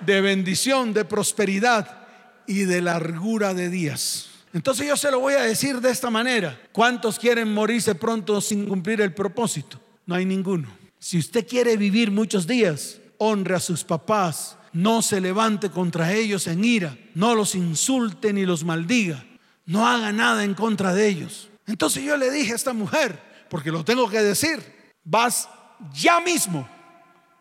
[0.00, 2.06] de bendición, de prosperidad
[2.46, 4.29] y de largura de días.
[4.52, 6.60] Entonces yo se lo voy a decir de esta manera.
[6.72, 9.80] ¿Cuántos quieren morirse pronto sin cumplir el propósito?
[10.06, 10.68] No hay ninguno.
[10.98, 16.46] Si usted quiere vivir muchos días, honre a sus papás, no se levante contra ellos
[16.46, 19.24] en ira, no los insulte ni los maldiga,
[19.66, 21.48] no haga nada en contra de ellos.
[21.66, 25.48] Entonces yo le dije a esta mujer, porque lo tengo que decir, vas
[25.92, 26.68] ya mismo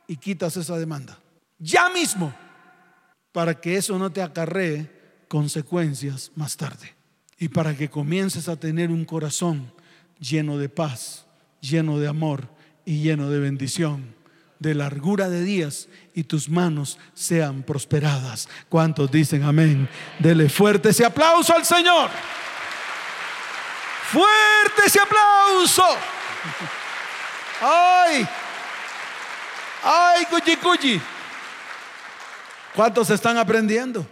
[0.07, 1.19] y quitas esa demanda.
[1.57, 2.33] Ya mismo,
[3.31, 6.98] para que eso no te acarree consecuencias más tarde.
[7.39, 9.71] Y para que comiences a tener un corazón
[10.19, 11.25] lleno de paz,
[11.61, 12.47] lleno de amor
[12.85, 14.19] y lleno de bendición
[14.59, 18.47] de largura de días y tus manos sean prosperadas.
[18.67, 19.89] ¿Cuántos dicen amén?
[20.19, 22.09] Dele fuerte ese aplauso al Señor.
[24.11, 25.83] Fuerte ese aplauso.
[27.61, 28.27] Ay,
[29.83, 31.01] ay, cuchi cuchi.
[32.75, 34.05] ¿Cuántos están aprendiendo?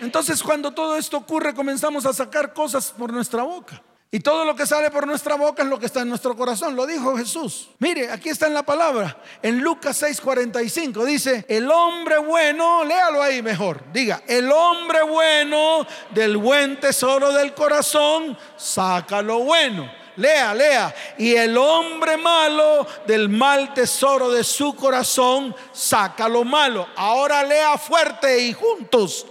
[0.00, 3.82] Entonces cuando todo esto ocurre comenzamos a sacar cosas por nuestra boca.
[4.14, 6.76] Y todo lo que sale por nuestra boca es lo que está en nuestro corazón.
[6.76, 7.70] Lo dijo Jesús.
[7.80, 9.20] Mire, aquí está en la palabra.
[9.42, 13.82] En Lucas 6:45 dice, el hombre bueno, léalo ahí mejor.
[13.92, 19.90] Diga, el hombre bueno del buen tesoro del corazón saca lo bueno.
[20.14, 20.94] Lea, lea.
[21.18, 26.86] Y el hombre malo del mal tesoro de su corazón saca lo malo.
[26.94, 29.26] Ahora lea fuerte y juntos.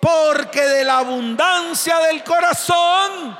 [0.00, 3.36] Porque de la abundancia del corazón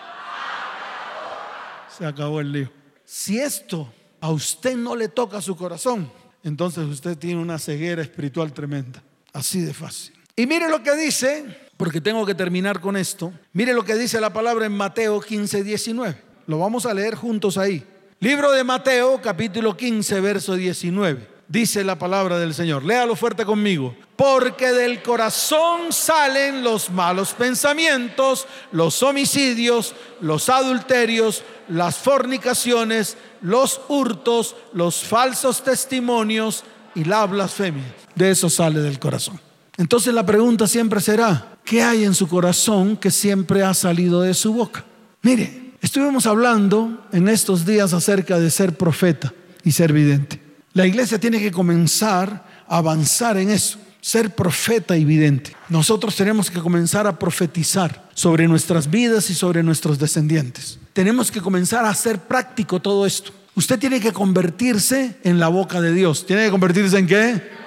[1.97, 2.73] se acabó el lío.
[3.05, 6.11] Si esto a usted no le toca su corazón,
[6.42, 9.03] entonces usted tiene una ceguera espiritual tremenda.
[9.33, 10.14] Así de fácil.
[10.37, 11.44] Y mire lo que dice,
[11.77, 13.33] porque tengo que terminar con esto.
[13.53, 16.23] Mire lo que dice la palabra en Mateo 15, 19.
[16.47, 17.87] Lo vamos a leer juntos ahí.
[18.21, 22.84] Libro de Mateo, capítulo 15, verso 19 dice la palabra del Señor.
[22.84, 23.96] Léalo fuerte conmigo.
[24.16, 34.56] Porque del corazón salen los malos pensamientos, los homicidios, los adulterios, las fornicaciones, los hurtos,
[34.72, 37.94] los falsos testimonios y la blasfemia.
[38.14, 39.40] De eso sale del corazón.
[39.76, 44.34] Entonces la pregunta siempre será, ¿qué hay en su corazón que siempre ha salido de
[44.34, 44.84] su boca?
[45.22, 49.32] Mire, estuvimos hablando en estos días acerca de ser profeta
[49.62, 50.47] y ser vidente.
[50.72, 55.57] La iglesia tiene que comenzar a avanzar en eso, ser profeta y vidente.
[55.68, 60.78] Nosotros tenemos que comenzar a profetizar sobre nuestras vidas y sobre nuestros descendientes.
[60.92, 63.33] Tenemos que comenzar a hacer práctico todo esto.
[63.54, 66.26] Usted tiene que convertirse en la boca de Dios.
[66.26, 67.59] ¿Tiene que convertirse en qué?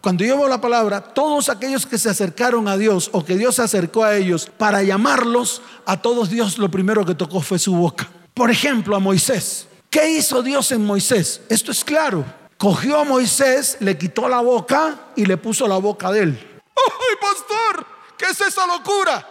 [0.00, 3.62] Cuando yo la palabra, todos aquellos que se acercaron a Dios o que Dios se
[3.62, 8.08] acercó a ellos para llamarlos, a todos Dios lo primero que tocó fue su boca.
[8.32, 9.66] Por ejemplo, a Moisés.
[9.96, 11.40] ¿Qué hizo Dios en Moisés?
[11.48, 12.22] Esto es claro.
[12.58, 16.60] Cogió a Moisés, le quitó la boca y le puso la boca de él.
[16.76, 17.86] ¡Ay, pastor!
[18.18, 19.26] ¿Qué es esa locura?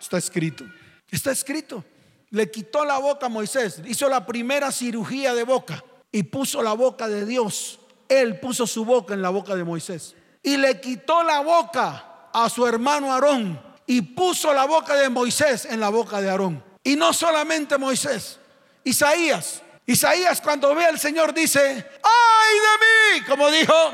[0.00, 0.62] Está escrito.
[1.10, 1.84] Está escrito.
[2.30, 3.82] Le quitó la boca a Moisés.
[3.84, 7.80] Hizo la primera cirugía de boca y puso la boca de Dios.
[8.08, 10.14] Él puso su boca en la boca de Moisés.
[10.40, 15.64] Y le quitó la boca a su hermano Aarón y puso la boca de Moisés
[15.64, 16.62] en la boca de Aarón.
[16.84, 18.38] Y no solamente Moisés,
[18.84, 19.62] Isaías.
[19.86, 23.92] Isaías cuando ve al Señor dice, ay de mí, como dijo,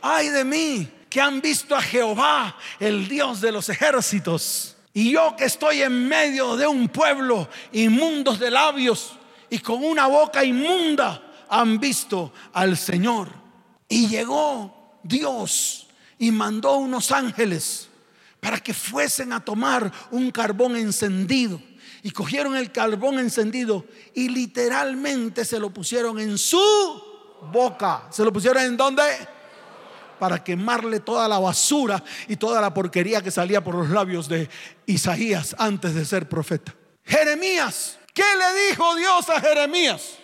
[0.00, 4.76] ay de mí, que han visto a Jehová, el Dios de los ejércitos.
[4.92, 9.14] Y yo que estoy en medio de un pueblo inmundos de labios
[9.50, 13.28] y con una boca inmunda, han visto al Señor.
[13.88, 17.88] Y llegó Dios y mandó unos ángeles
[18.40, 21.60] para que fuesen a tomar un carbón encendido.
[22.04, 26.60] Y cogieron el carbón encendido y literalmente se lo pusieron en su
[27.50, 28.08] boca.
[28.10, 29.02] ¿Se lo pusieron en dónde?
[30.18, 34.50] Para quemarle toda la basura y toda la porquería que salía por los labios de
[34.84, 36.74] Isaías antes de ser profeta.
[37.04, 40.18] Jeremías, ¿qué le dijo Dios a Jeremías?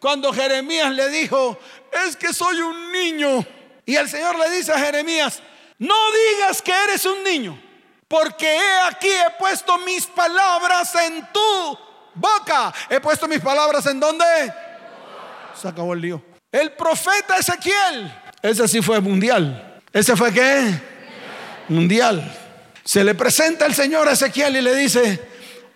[0.00, 1.58] Cuando Jeremías le dijo,
[2.06, 3.46] es que soy un niño.
[3.84, 5.42] Y el Señor le dice a Jeremías,
[5.78, 7.60] no digas que eres un niño,
[8.08, 11.78] porque he aquí he puesto mis palabras en tu
[12.14, 12.72] boca.
[12.88, 14.24] He puesto mis palabras en dónde?
[15.54, 16.22] Se acabó el lío.
[16.50, 19.80] El profeta Ezequiel, ese sí fue mundial.
[19.92, 20.80] ¿Ese fue qué?
[21.68, 22.34] Mundial.
[22.82, 25.22] Se le presenta el Señor a Ezequiel y le dice,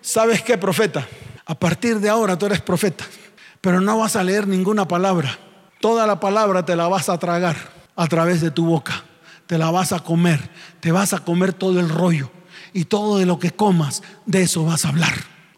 [0.01, 1.07] ¿sabes qué, profeta?
[1.45, 3.05] A partir de ahora tú eres profeta,
[3.61, 5.39] pero no vas a leer ninguna palabra.
[5.81, 7.57] Toda la palabra te la vas a tragar
[7.95, 9.05] a través de tu boca
[9.53, 10.41] te la vas a comer,
[10.81, 12.31] te vas a comer todo el rollo
[12.73, 15.13] y todo de lo que comas, de eso vas a hablar.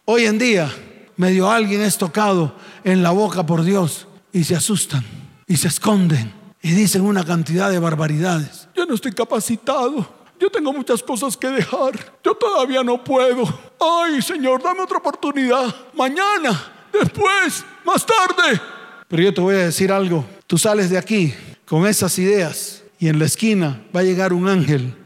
[0.05, 0.69] Hoy en día,
[1.17, 5.05] medio alguien es tocado en la boca por Dios y se asustan
[5.47, 8.67] y se esconden y dicen una cantidad de barbaridades.
[8.75, 10.05] Yo no estoy capacitado.
[10.41, 11.93] Yo tengo muchas cosas que dejar.
[12.25, 13.45] Yo todavía no puedo.
[13.79, 15.73] Ay, Señor, dame otra oportunidad.
[15.95, 18.61] Mañana, después, más tarde.
[19.07, 20.25] Pero yo te voy a decir algo.
[20.49, 21.33] Tú sales de aquí
[21.65, 24.97] con esas ideas y en la esquina va a llegar un ángel,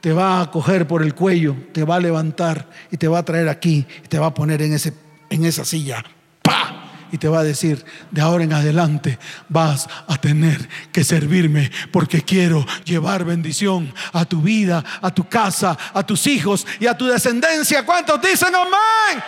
[0.00, 3.24] te va a coger por el cuello, te va a levantar y te va a
[3.24, 4.94] traer aquí y te va a poner en, ese,
[5.28, 6.04] en esa silla.
[6.40, 6.84] ¡Pa!
[7.10, 9.18] Y te va a decir, de ahora en adelante
[9.48, 15.76] vas a tener que servirme porque quiero llevar bendición a tu vida, a tu casa,
[15.92, 17.84] a tus hijos y a tu descendencia.
[17.84, 19.20] ¿Cuántos dicen amén?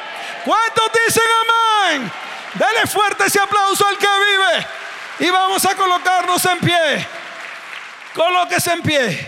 [0.44, 2.12] ¿Cuántos dicen amén?
[2.54, 7.19] Dele fuerte ese aplauso al que vive y vamos a colocarnos en pie.
[8.14, 9.18] Colóquese en pie.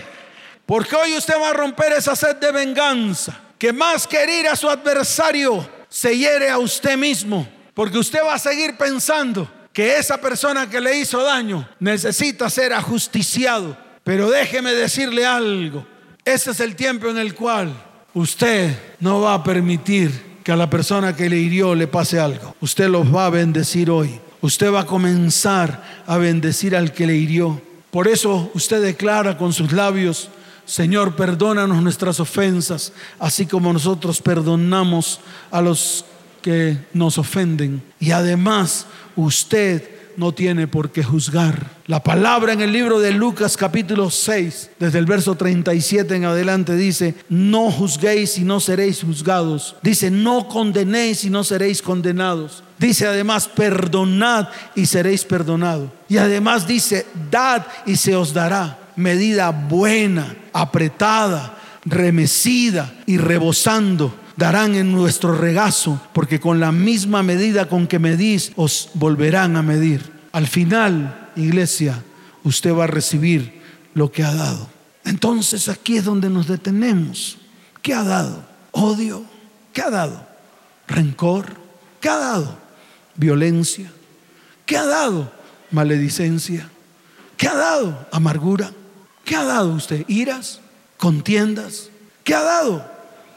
[0.65, 3.39] Porque hoy usted va a romper esa sed de venganza.
[3.57, 7.47] Que más que herir a su adversario, se hiere a usted mismo.
[7.73, 12.73] Porque usted va a seguir pensando que esa persona que le hizo daño necesita ser
[12.73, 13.75] ajusticiado.
[14.03, 15.85] Pero déjeme decirle algo.
[16.25, 17.73] Ese es el tiempo en el cual
[18.13, 22.55] usted no va a permitir que a la persona que le hirió le pase algo.
[22.61, 24.19] Usted los va a bendecir hoy.
[24.41, 27.61] Usted va a comenzar a bendecir al que le hirió.
[27.93, 30.27] Por eso usted declara con sus labios,
[30.65, 35.19] Señor, perdónanos nuestras ofensas, así como nosotros perdonamos
[35.51, 36.03] a los
[36.41, 37.83] que nos ofenden.
[37.99, 41.71] Y además, usted no tiene por qué juzgar.
[41.87, 46.75] La palabra en el libro de Lucas capítulo 6, desde el verso 37 en adelante,
[46.75, 49.75] dice, no juzguéis y no seréis juzgados.
[49.81, 52.63] Dice, no condenéis y no seréis condenados.
[52.79, 55.89] Dice además, perdonad y seréis perdonados.
[56.09, 64.75] Y además dice, dad y se os dará medida buena, apretada, remecida y rebosando darán
[64.75, 70.11] en nuestro regazo, porque con la misma medida con que medís, os volverán a medir.
[70.31, 72.03] Al final, iglesia,
[72.43, 73.61] usted va a recibir
[73.93, 74.69] lo que ha dado.
[75.05, 77.37] Entonces aquí es donde nos detenemos.
[77.81, 78.45] ¿Qué ha dado?
[78.71, 79.23] Odio.
[79.73, 80.25] ¿Qué ha dado?
[80.87, 81.53] Rencor.
[81.99, 82.57] ¿Qué ha dado?
[83.15, 83.91] Violencia.
[84.65, 85.31] ¿Qué ha dado?
[85.71, 86.69] Maledicencia.
[87.37, 88.07] ¿Qué ha dado?
[88.11, 88.71] Amargura.
[89.25, 90.05] ¿Qué ha dado usted?
[90.07, 90.59] Iras,
[90.97, 91.89] contiendas.
[92.23, 92.92] ¿Qué ha dado?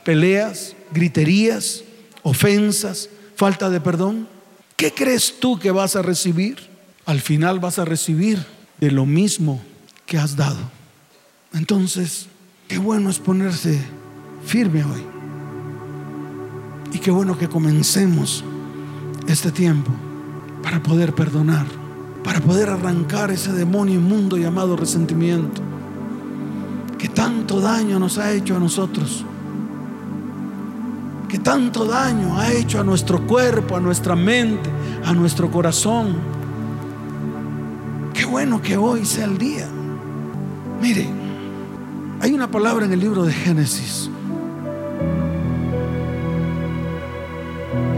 [0.07, 1.85] Peleas, griterías,
[2.23, 4.27] ofensas, falta de perdón?
[4.77, 6.77] ¿Qué crees tú que vas a recibir?
[7.07, 8.45] al final vas a recibir
[8.81, 9.63] de lo mismo
[10.05, 10.59] que has dado.
[11.55, 12.27] Entonces,
[12.69, 13.81] qué bueno es ponerse
[14.45, 15.03] firme hoy.
[16.93, 18.45] Y qué bueno que comencemos
[19.29, 19.93] este tiempo
[20.63, 21.67] para poder perdonar,
[22.25, 25.63] para poder arrancar ese demonio inmundo llamado resentimiento,
[26.99, 29.25] que tanto daño nos ha hecho a nosotros,
[31.29, 34.71] que tanto daño ha hecho a nuestro cuerpo, a nuestra mente,
[35.05, 36.17] a nuestro corazón.
[38.15, 39.69] Qué bueno que hoy sea el día.
[40.81, 41.09] Mire,
[42.21, 44.11] hay una palabra en el libro de Génesis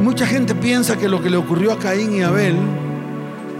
[0.08, 2.56] Mucha gente piensa que lo que le ocurrió a Caín y Abel,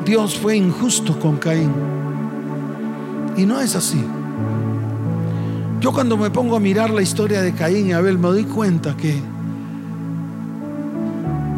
[0.04, 1.70] Dios fue injusto con Caín.
[3.36, 4.02] Y no es así.
[5.80, 8.96] Yo cuando me pongo a mirar la historia de Caín y Abel me doy cuenta
[8.96, 9.20] que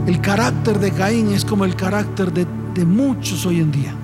[0.06, 2.46] el carácter de Caín es como el carácter de,
[2.84, 3.94] muchos hoy en día.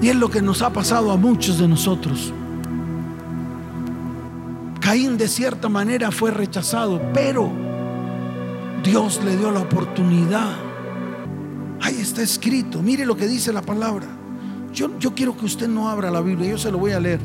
[0.00, 2.32] Y es lo que nos ha pasado a muchos de nosotros.
[4.80, 7.50] Caín de cierta manera fue rechazado, pero
[8.82, 10.56] Dios le dio la oportunidad.
[11.82, 12.80] Ahí está escrito.
[12.82, 14.06] Mire lo que dice la palabra.
[14.72, 17.20] Yo, yo, quiero que usted no abra la Biblia, yo se lo voy a leer.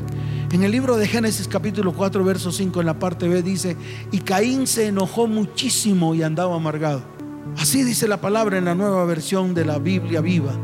[0.56, 3.76] En el libro de Génesis capítulo 4, verso 5, en la parte B dice,
[4.10, 7.02] y Caín se enojó muchísimo y andaba amargado.
[7.58, 10.54] Así dice la palabra en la nueva versión de la Biblia viva.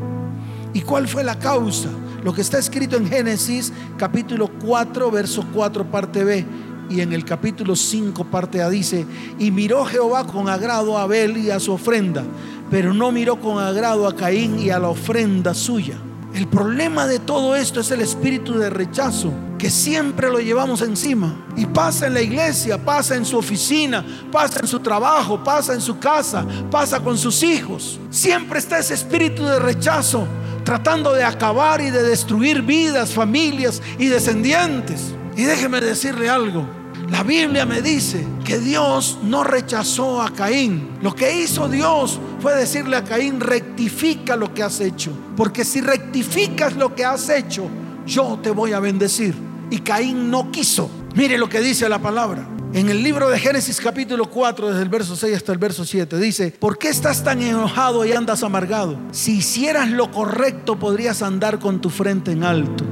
[0.72, 1.90] ¿Y cuál fue la causa?
[2.24, 6.46] Lo que está escrito en Génesis capítulo 4, verso 4, parte B
[6.88, 9.04] y en el capítulo 5, parte A, dice,
[9.38, 12.24] y miró Jehová con agrado a Abel y a su ofrenda,
[12.70, 15.98] pero no miró con agrado a Caín y a la ofrenda suya.
[16.32, 19.30] El problema de todo esto es el espíritu de rechazo
[19.62, 21.32] que siempre lo llevamos encima.
[21.56, 25.80] Y pasa en la iglesia, pasa en su oficina, pasa en su trabajo, pasa en
[25.80, 28.00] su casa, pasa con sus hijos.
[28.10, 30.26] Siempre está ese espíritu de rechazo
[30.64, 35.14] tratando de acabar y de destruir vidas, familias y descendientes.
[35.36, 36.66] Y déjeme decirle algo.
[37.08, 40.88] La Biblia me dice que Dios no rechazó a Caín.
[41.02, 45.12] Lo que hizo Dios fue decirle a Caín, rectifica lo que has hecho.
[45.36, 47.68] Porque si rectificas lo que has hecho,
[48.04, 49.51] yo te voy a bendecir.
[49.72, 50.90] Y Caín no quiso.
[51.14, 52.46] Mire lo que dice la palabra.
[52.74, 56.18] En el libro de Génesis capítulo 4, desde el verso 6 hasta el verso 7,
[56.18, 58.98] dice, ¿por qué estás tan enojado y andas amargado?
[59.12, 62.84] Si hicieras lo correcto podrías andar con tu frente en alto.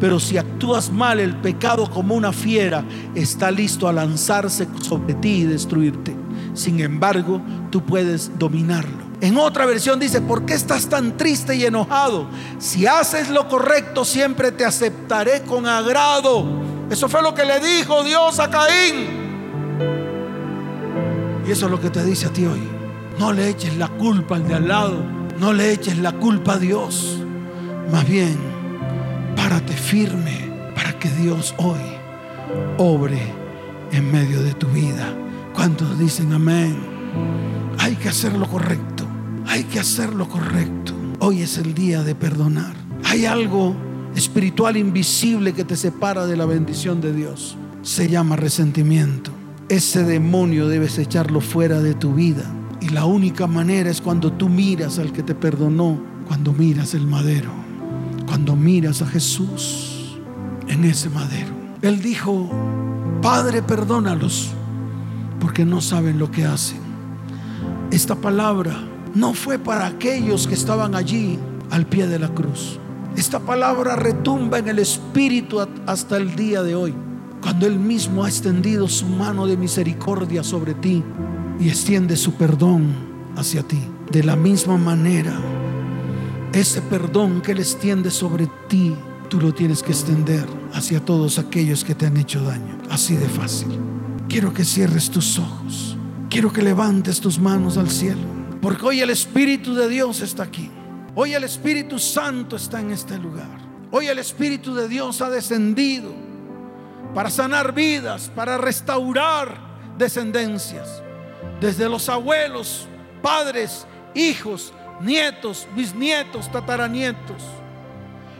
[0.00, 5.42] Pero si actúas mal, el pecado como una fiera está listo a lanzarse sobre ti
[5.42, 6.16] y destruirte.
[6.54, 9.03] Sin embargo, tú puedes dominarlo.
[9.20, 12.26] En otra versión dice, ¿por qué estás tan triste y enojado?
[12.58, 16.44] Si haces lo correcto, siempre te aceptaré con agrado.
[16.90, 19.24] Eso fue lo que le dijo Dios a Caín.
[21.46, 22.62] Y eso es lo que te dice a ti hoy.
[23.18, 24.96] No le eches la culpa al de al lado.
[25.38, 27.18] No le eches la culpa a Dios.
[27.90, 28.36] Más bien,
[29.36, 31.80] párate firme para que Dios hoy
[32.78, 33.20] obre
[33.92, 35.12] en medio de tu vida.
[35.54, 36.76] ¿Cuántos dicen amén?
[37.78, 38.93] Hay que hacer lo correcto.
[39.46, 40.94] Hay que hacer lo correcto.
[41.20, 42.74] Hoy es el día de perdonar.
[43.04, 43.74] Hay algo
[44.14, 47.56] espiritual invisible que te separa de la bendición de Dios.
[47.82, 49.30] Se llama resentimiento.
[49.68, 52.44] Ese demonio debes echarlo fuera de tu vida.
[52.80, 57.06] Y la única manera es cuando tú miras al que te perdonó, cuando miras el
[57.06, 57.50] madero,
[58.26, 60.18] cuando miras a Jesús
[60.68, 61.54] en ese madero.
[61.82, 62.50] Él dijo,
[63.22, 64.50] Padre, perdónalos,
[65.40, 66.78] porque no saben lo que hacen.
[67.90, 68.76] Esta palabra
[69.14, 71.38] no fue para aquellos que estaban allí
[71.70, 72.78] al pie de la cruz.
[73.16, 76.94] Esta palabra retumba en el espíritu hasta el día de hoy
[77.40, 81.04] cuando Él mismo ha extendido su mano de misericordia sobre ti
[81.60, 82.94] y extiende su perdón
[83.36, 83.80] hacia ti.
[84.10, 85.38] De la misma manera,
[86.52, 88.94] ese perdón que Él extiende sobre ti,
[89.28, 92.78] tú lo tienes que extender hacia todos aquellos que te han hecho daño.
[92.90, 93.78] Así de fácil.
[94.28, 95.96] Quiero que cierres tus ojos.
[96.30, 98.33] Quiero que levantes tus manos al cielo.
[98.64, 100.70] Porque hoy el Espíritu de Dios está aquí.
[101.14, 103.58] Hoy el Espíritu Santo está en este lugar.
[103.90, 106.10] Hoy el Espíritu de Dios ha descendido
[107.14, 109.58] para sanar vidas, para restaurar
[109.98, 111.02] descendencias,
[111.60, 112.88] desde los abuelos,
[113.20, 117.42] padres, hijos, nietos, bisnietos, tataranietos.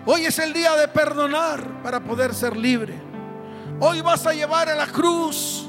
[0.07, 2.95] Hoy es el día de perdonar para poder ser libre.
[3.79, 5.67] Hoy vas a llevar a la cruz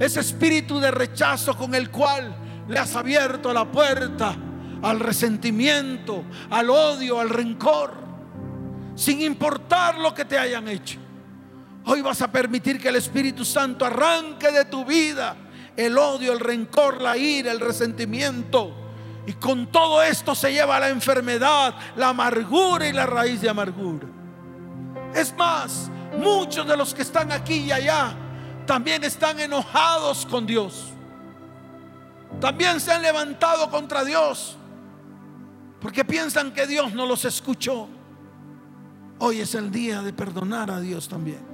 [0.00, 4.34] ese espíritu de rechazo con el cual le has abierto la puerta
[4.82, 7.94] al resentimiento, al odio, al rencor,
[8.94, 10.98] sin importar lo que te hayan hecho.
[11.84, 15.36] Hoy vas a permitir que el Espíritu Santo arranque de tu vida
[15.76, 18.74] el odio, el rencor, la ira, el resentimiento
[19.26, 24.08] Y con todo esto se lleva la enfermedad, la amargura y la raíz de amargura.
[25.14, 28.14] Es más, muchos de los que están aquí y allá
[28.66, 30.92] también están enojados con Dios.
[32.40, 34.56] También se han levantado contra Dios
[35.82, 37.88] porque piensan que Dios no los escuchó.
[39.18, 41.44] Hoy es el día de perdonar a Dios también.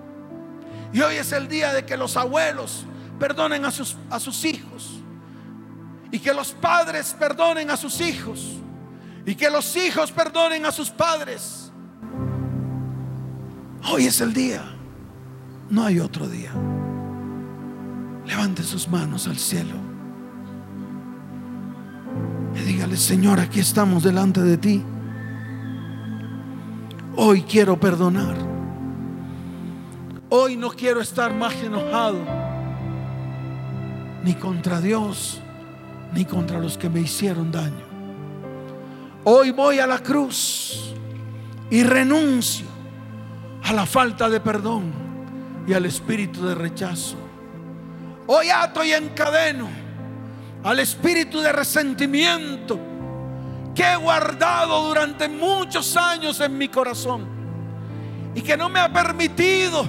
[0.93, 2.85] Y hoy es el día de que los abuelos
[3.19, 5.01] perdonen a sus, a sus hijos.
[6.13, 8.59] Y que los padres perdonen a sus hijos.
[9.25, 11.73] Y que los hijos perdonen a sus padres.
[13.91, 14.63] Hoy es el día.
[15.71, 16.53] No hay otro día.
[18.27, 19.88] Levante sus manos al cielo.
[22.65, 24.85] Dígale, Señor, aquí estamos delante de ti.
[27.17, 28.37] Hoy quiero perdonar.
[30.29, 32.19] Hoy no quiero estar más enojado.
[34.23, 35.41] Ni contra Dios,
[36.13, 37.87] ni contra los que me hicieron daño.
[39.25, 40.95] Hoy voy a la cruz
[41.71, 42.67] y renuncio
[43.65, 44.93] a la falta de perdón
[45.67, 47.17] y al espíritu de rechazo.
[48.27, 49.78] Hoy ato y encadeno
[50.65, 52.79] al espíritu de resentimiento
[53.75, 57.27] que he guardado durante muchos años en mi corazón
[58.35, 59.89] y que no me ha permitido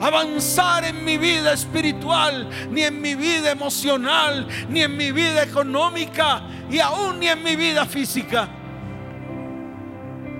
[0.00, 6.42] avanzar en mi vida espiritual, ni en mi vida emocional, ni en mi vida económica
[6.70, 8.48] y aún ni en mi vida física.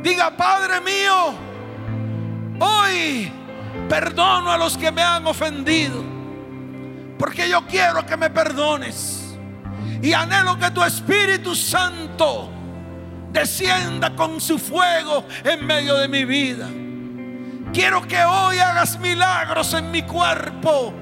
[0.03, 1.35] Diga, Padre mío,
[2.59, 3.31] hoy
[3.89, 6.03] perdono a los que me han ofendido,
[7.19, 9.20] porque yo quiero que me perdones.
[10.03, 12.51] Y anhelo que tu Espíritu Santo
[13.33, 16.69] descienda con su fuego en medio de mi vida.
[17.73, 20.93] Quiero que hoy hagas milagros en mi cuerpo.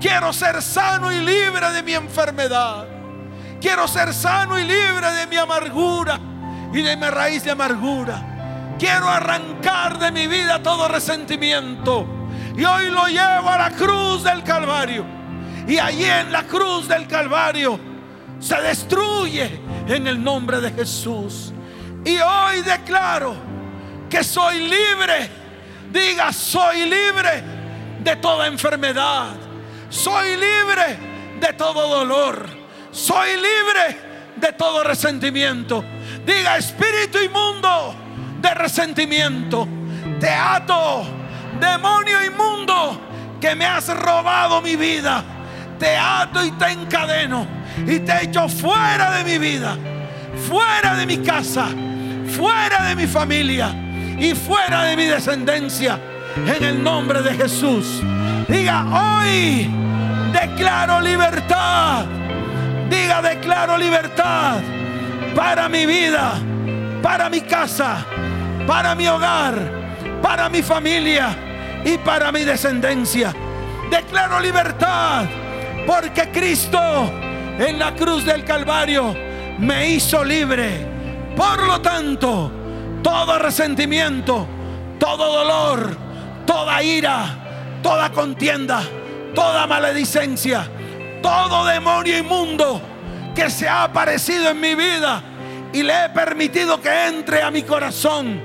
[0.00, 2.86] Quiero ser sano y libre de mi enfermedad.
[3.60, 6.20] Quiero ser sano y libre de mi amargura
[6.72, 8.74] y de mi raíz de amargura.
[8.78, 12.06] Quiero arrancar de mi vida todo resentimiento.
[12.56, 15.04] Y hoy lo llevo a la cruz del Calvario.
[15.66, 17.95] Y allí en la cruz del Calvario
[18.46, 21.52] se destruye en el nombre de Jesús.
[22.04, 23.34] Y hoy declaro
[24.08, 25.30] que soy libre
[25.96, 27.42] Diga, soy libre
[28.00, 29.28] de toda enfermedad.
[29.88, 30.98] Soy libre
[31.40, 32.46] de todo dolor.
[32.90, 33.98] Soy libre
[34.36, 35.84] de todo resentimiento.
[36.24, 37.94] Diga, espíritu inmundo
[38.40, 39.66] de resentimiento.
[40.20, 41.06] Te ato,
[41.60, 43.00] demonio inmundo,
[43.40, 45.24] que me has robado mi vida.
[45.78, 47.46] Te ato y te encadeno.
[47.86, 49.76] Y te echo fuera de mi vida.
[50.48, 51.68] Fuera de mi casa.
[52.36, 53.74] Fuera de mi familia
[54.18, 55.98] y fuera de mi descendencia.
[56.36, 58.02] En el nombre de Jesús.
[58.48, 59.70] Diga, hoy
[60.32, 62.04] declaro libertad.
[62.88, 64.58] Diga, declaro libertad
[65.34, 66.34] para mi vida,
[67.02, 68.06] para mi casa,
[68.66, 69.54] para mi hogar,
[70.22, 71.36] para mi familia
[71.84, 73.34] y para mi descendencia.
[73.90, 75.26] Declaro libertad
[75.86, 77.12] porque Cristo
[77.58, 79.14] en la cruz del Calvario
[79.58, 80.86] me hizo libre.
[81.36, 82.50] Por lo tanto,
[83.02, 84.46] todo resentimiento,
[84.98, 85.96] todo dolor,
[86.46, 88.82] toda ira, toda contienda,
[89.34, 90.68] toda maledicencia,
[91.22, 92.80] todo demonio inmundo
[93.34, 95.22] que se ha aparecido en mi vida
[95.72, 98.40] y le he permitido que entre a mi corazón.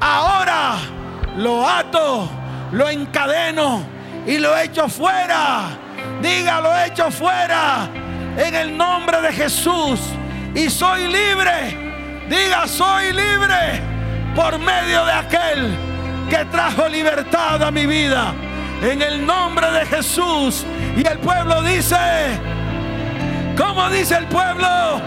[0.00, 0.76] Ahora
[1.36, 2.28] lo ato,
[2.72, 3.82] lo encadeno
[4.26, 5.78] y lo echo fuera.
[6.20, 7.88] Diga, lo echo fuera
[8.36, 10.00] en el nombre de Jesús.
[10.54, 11.76] Y soy libre.
[12.28, 13.82] Diga, soy libre
[14.34, 15.78] por medio de aquel
[16.30, 18.34] que trajo libertad a mi vida.
[18.82, 20.64] En el nombre de Jesús.
[20.96, 21.96] Y el pueblo dice,
[23.56, 25.00] ¿cómo dice el pueblo?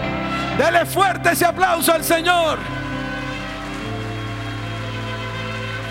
[0.56, 2.58] Dele fuerte ese aplauso al Señor.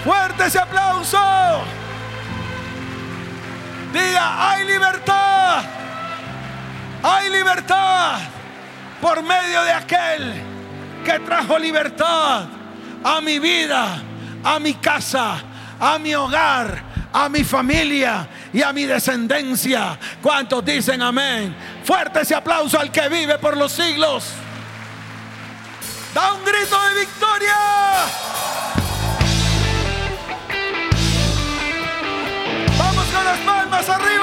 [0.04, 1.18] Fuerte ese aplauso.
[3.94, 5.77] Diga, hay libertad.
[7.04, 8.20] Hay libertad
[9.02, 10.34] por medio de aquel
[11.06, 12.46] que trajo libertad
[13.04, 14.02] a mi vida,
[14.44, 15.42] a mi casa,
[15.80, 16.84] a mi hogar,
[17.14, 19.98] a mi familia y a mi descendencia.
[20.22, 21.56] ¿Cuántos dicen amén?
[21.84, 24.26] Fuerte ese aplauso al que vive por los siglos.
[26.14, 27.56] Da un grito de victoria.
[32.78, 34.17] Vamos con las palmas arriba.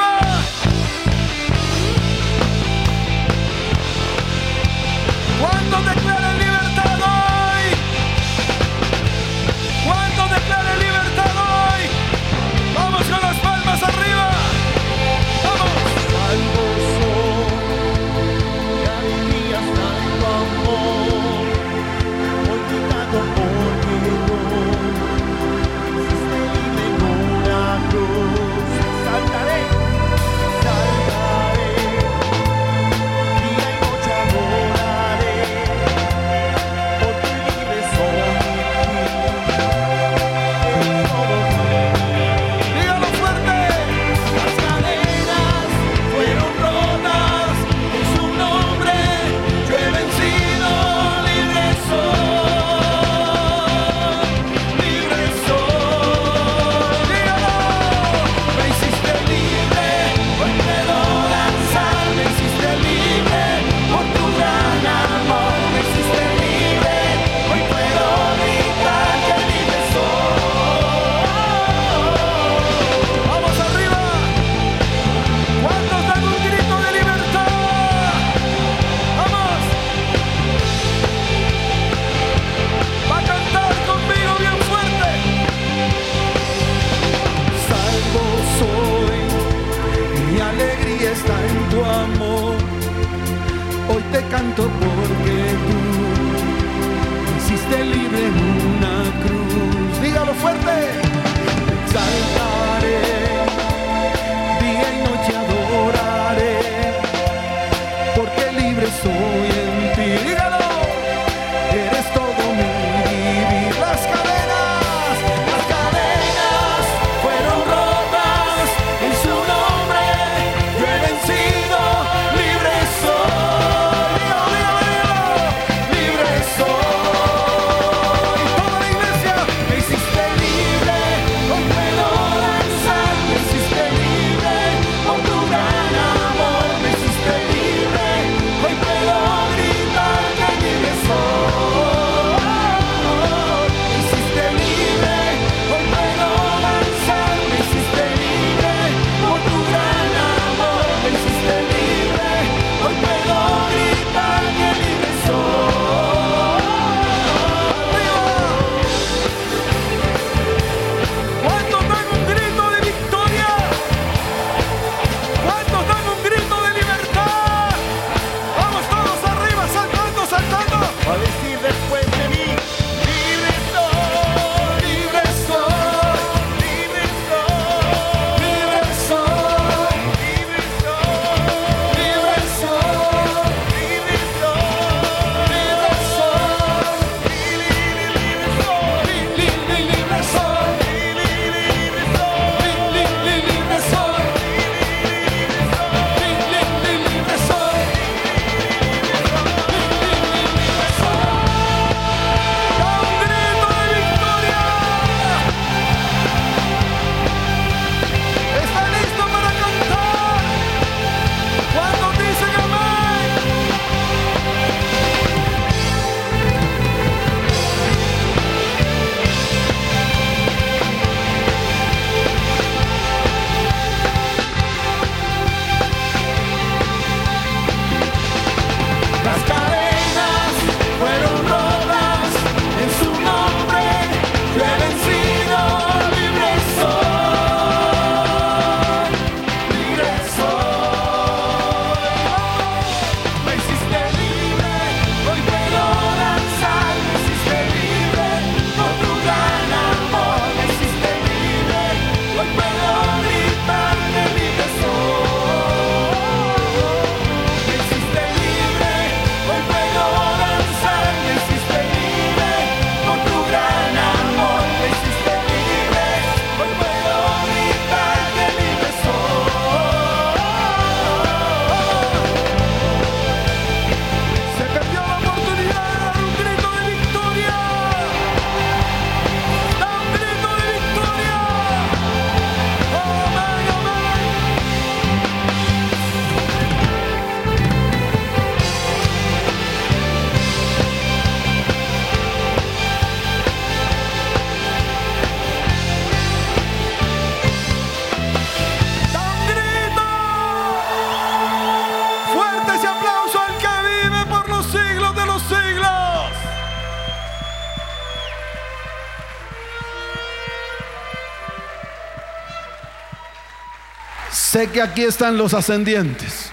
[314.72, 316.50] Que aquí están los ascendientes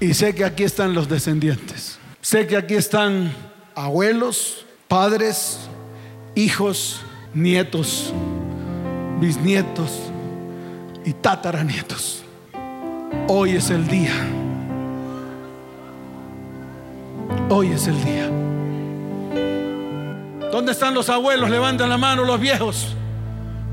[0.00, 1.98] y sé que aquí están los descendientes.
[2.20, 3.32] Sé que aquí están
[3.74, 5.60] abuelos, padres,
[6.34, 7.00] hijos,
[7.34, 8.12] nietos,
[9.20, 9.90] bisnietos
[11.04, 12.22] y tataranietos.
[13.28, 14.14] Hoy es el día.
[17.50, 18.30] Hoy es el día.
[20.50, 21.50] ¿Dónde están los abuelos?
[21.50, 22.94] Levanten la mano los viejos.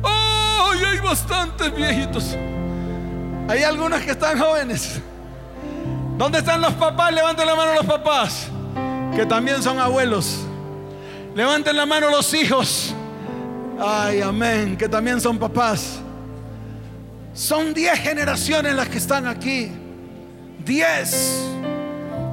[0.02, 0.72] ¡Oh!
[0.86, 2.36] hay bastantes viejitos.
[3.48, 5.00] Hay algunos que están jóvenes.
[6.18, 7.14] ¿Dónde están los papás?
[7.14, 8.48] Levanten la mano los papás,
[9.16, 10.42] que también son abuelos.
[11.36, 12.94] Levanten la mano los hijos.
[13.80, 16.00] Ay, amén, que también son papás.
[17.34, 19.72] Son diez generaciones las que están aquí.
[20.64, 21.44] Diez.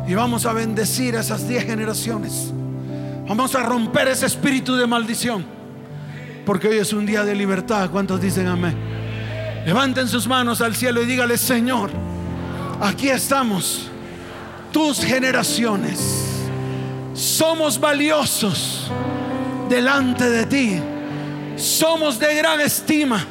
[0.07, 2.53] Y vamos a bendecir a esas diez generaciones.
[3.27, 5.47] Vamos a romper ese espíritu de maldición.
[6.45, 7.91] Porque hoy es un día de libertad.
[7.91, 8.98] ¿Cuántos dicen amén?
[9.69, 11.91] Levanten sus manos al cielo y dígale, Señor
[12.81, 13.91] aquí estamos,
[14.73, 16.25] tus generaciones.
[17.13, 18.91] Somos valiosos
[19.69, 20.83] delante de ti.
[21.55, 23.23] Somos de gran estima.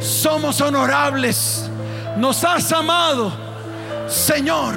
[0.00, 1.70] Somos honorables.
[2.18, 3.32] Nos has amado.
[4.06, 4.74] Señor,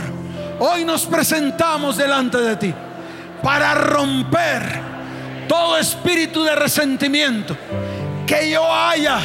[0.58, 2.74] hoy nos presentamos delante de ti
[3.44, 4.62] para romper
[5.50, 7.58] todo espíritu de resentimiento
[8.26, 9.20] que yo haya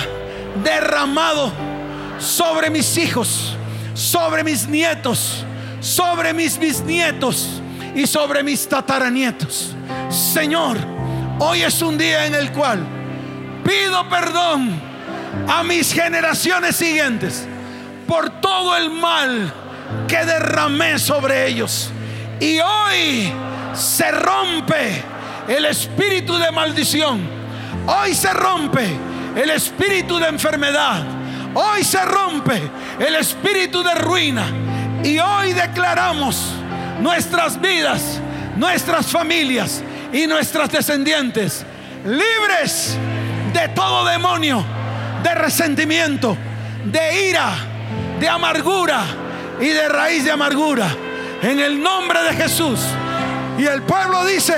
[0.63, 1.53] derramado
[2.19, 3.57] sobre mis hijos
[3.95, 5.45] sobre mis nietos,
[5.81, 7.61] sobre mis bisnietos
[7.95, 9.75] y sobre mis tataranietos.
[10.11, 10.79] Señor,
[11.39, 12.85] hoy es un día en el cual
[13.65, 14.81] pido perdón
[15.49, 17.47] a mis generaciones siguientes
[18.07, 19.53] por todo el mal
[20.09, 21.91] que derramé sobre ellos.
[22.41, 23.33] Y hoy
[23.75, 25.03] se rompe
[25.49, 27.21] el espíritu de maldición.
[27.87, 28.97] Hoy se rompe
[29.37, 31.05] el espíritu de enfermedad
[31.55, 32.63] Hoy se rompe
[32.99, 34.47] el espíritu de ruina
[35.05, 36.55] y hoy declaramos
[37.01, 38.21] nuestras vidas,
[38.57, 41.67] nuestras familias y nuestras descendientes
[42.07, 42.97] libres
[43.53, 44.65] de todo demonio,
[45.23, 46.37] de resentimiento,
[46.87, 47.53] de ira,
[48.19, 49.03] de amargura
[49.61, 50.89] y de raíz de amargura.
[51.43, 52.81] En el nombre de Jesús.
[53.59, 54.55] Y el pueblo dice,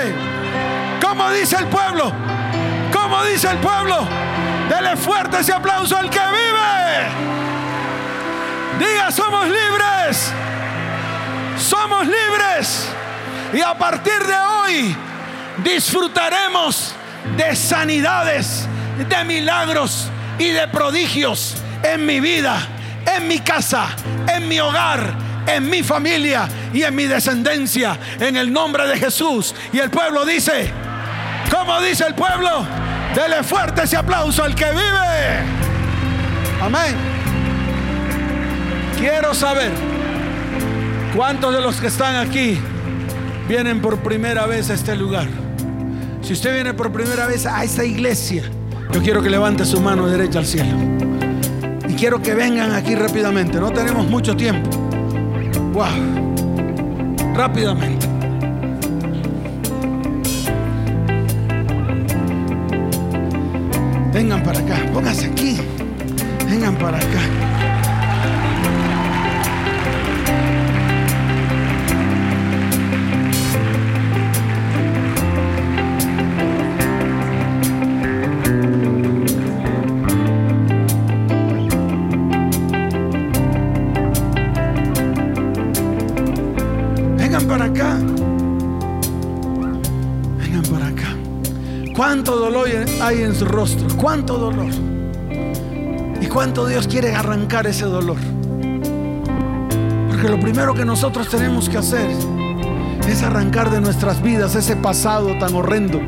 [1.01, 2.13] ¿cómo dice el pueblo?
[2.93, 4.07] ¿Cómo dice el pueblo?
[4.69, 7.45] Dele fuerte ese aplauso al que vive.
[8.79, 10.31] Diga, somos libres.
[11.57, 12.89] Somos libres.
[13.53, 14.95] Y a partir de hoy
[15.63, 16.93] disfrutaremos
[17.37, 22.67] de sanidades, de milagros y de prodigios en mi vida,
[23.15, 23.95] en mi casa,
[24.27, 25.13] en mi hogar,
[25.47, 27.97] en mi familia y en mi descendencia.
[28.19, 29.53] En el nombre de Jesús.
[29.71, 30.71] Y el pueblo dice,
[31.55, 32.65] ¿cómo dice el pueblo?
[33.15, 35.39] Dele fuerte ese aplauso al que vive.
[36.61, 36.95] Amén.
[38.97, 39.71] Quiero saber
[41.15, 42.59] cuántos de los que están aquí
[43.47, 45.27] vienen por primera vez a este lugar.
[46.21, 48.43] Si usted viene por primera vez a esta iglesia,
[48.91, 50.75] yo quiero que levante su mano derecha al cielo.
[51.87, 53.59] Y quiero que vengan aquí rápidamente.
[53.59, 54.69] No tenemos mucho tiempo.
[55.73, 55.85] Wow.
[57.35, 58.14] Rápidamente.
[64.15, 65.57] Vengan para acá, pónganse aquí.
[66.49, 67.19] Vengan para acá.
[87.17, 87.97] Vengan para acá.
[90.39, 91.15] Vengan para acá.
[91.97, 92.69] ¿Cuánto dolor
[93.01, 93.94] hay en su rostro?
[93.97, 94.71] ¿Cuánto dolor?
[96.21, 98.17] ¿Y cuánto Dios quiere arrancar ese dolor?
[100.09, 102.09] Porque lo primero que nosotros tenemos que hacer
[103.07, 106.01] es arrancar de nuestras vidas ese pasado tan horrendo.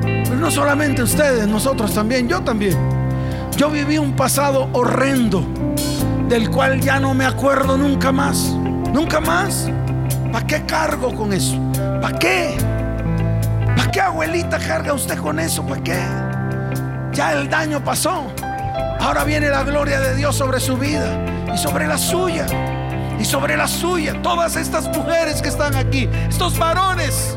[0.00, 2.76] Pero no solamente ustedes, nosotros también, yo también.
[3.56, 5.46] Yo viví un pasado horrendo
[6.28, 8.52] del cual ya no me acuerdo nunca más.
[8.92, 9.70] Nunca más.
[10.32, 11.56] ¿Para qué cargo con eso?
[12.02, 12.56] ¿Para qué?
[13.76, 15.64] ¿Para qué abuelita carga usted con eso?
[15.64, 16.25] ¿Para qué?
[17.16, 18.26] Ya el daño pasó.
[19.00, 21.18] Ahora viene la gloria de Dios sobre su vida
[21.50, 22.46] y sobre la suya.
[23.18, 24.20] Y sobre la suya.
[24.20, 26.10] Todas estas mujeres que están aquí.
[26.28, 27.34] Estos varones.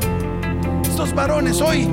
[0.82, 1.62] Estos varones.
[1.62, 1.88] Hoy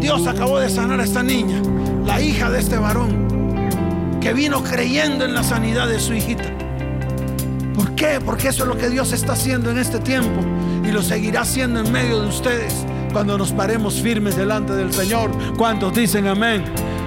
[0.00, 1.62] Dios acabó de sanar a esta niña.
[2.04, 4.18] La hija de este varón.
[4.20, 6.57] Que vino creyendo en la sanidad de su hijita.
[7.98, 8.20] ¿Por qué?
[8.20, 10.40] Porque eso es lo que Dios está haciendo en este tiempo.
[10.84, 12.72] Y lo seguirá haciendo en medio de ustedes
[13.12, 15.32] cuando nos paremos firmes delante del Señor.
[15.56, 16.64] ¿Cuántos dicen amén?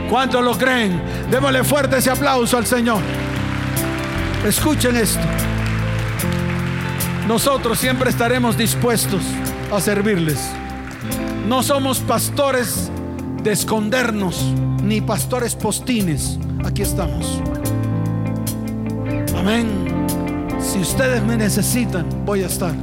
[0.09, 1.01] ¿Cuántos lo creen?
[1.31, 3.01] Démosle fuerte ese aplauso al Señor.
[4.45, 5.21] Escuchen esto.
[7.25, 9.21] nosotros siempre estaremos dispuestos
[9.71, 10.39] a servirles.
[11.47, 12.91] No somos pastores
[13.41, 14.43] de escondernos,
[14.83, 16.37] ni pastores postines.
[16.65, 17.41] Aquí estamos.
[19.37, 19.90] Amén.
[20.61, 22.73] Si ustedes me necesitan, voy a estar.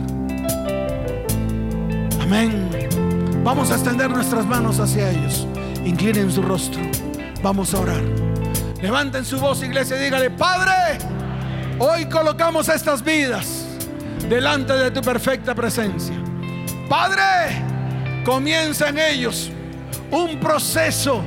[2.21, 2.69] Amén.
[3.43, 5.47] Vamos a extender nuestras manos hacia ellos.
[5.85, 6.83] Inclinen su rostro.
[7.43, 8.03] Vamos a orar.
[8.83, 10.99] Levanten su voz, iglesia, y dígale, Padre,
[11.79, 13.65] hoy colocamos estas vidas
[14.29, 16.15] delante de tu perfecta presencia.
[16.89, 17.63] Padre,
[18.25, 19.51] comienza en ellos
[20.11, 21.23] un proceso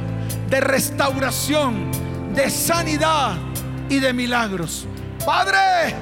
[0.49, 1.91] de restauración,
[2.33, 3.33] de sanidad
[3.89, 4.85] y de milagros.
[5.25, 5.95] Padre,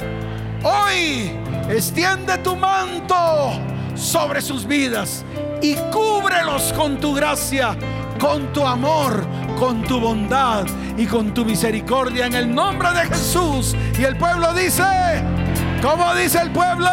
[0.63, 1.31] hoy
[1.69, 3.59] extiende tu manto
[3.95, 5.23] sobre sus vidas
[5.61, 7.75] y cúbrelos con tu gracia,
[8.19, 9.25] con tu amor,
[9.57, 10.65] con tu bondad
[10.97, 13.75] y con tu misericordia en el nombre de Jesús.
[13.97, 14.83] Y el pueblo dice,
[15.81, 16.89] ¿cómo dice el pueblo?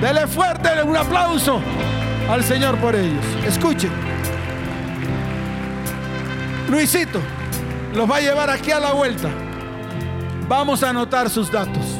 [0.00, 1.60] Dele fuerte un aplauso
[2.30, 3.24] al Señor por ellos.
[3.46, 3.90] Escuchen.
[6.68, 7.20] Luisito
[7.94, 9.28] los va a llevar aquí a la vuelta.
[10.48, 11.97] Vamos a anotar sus datos.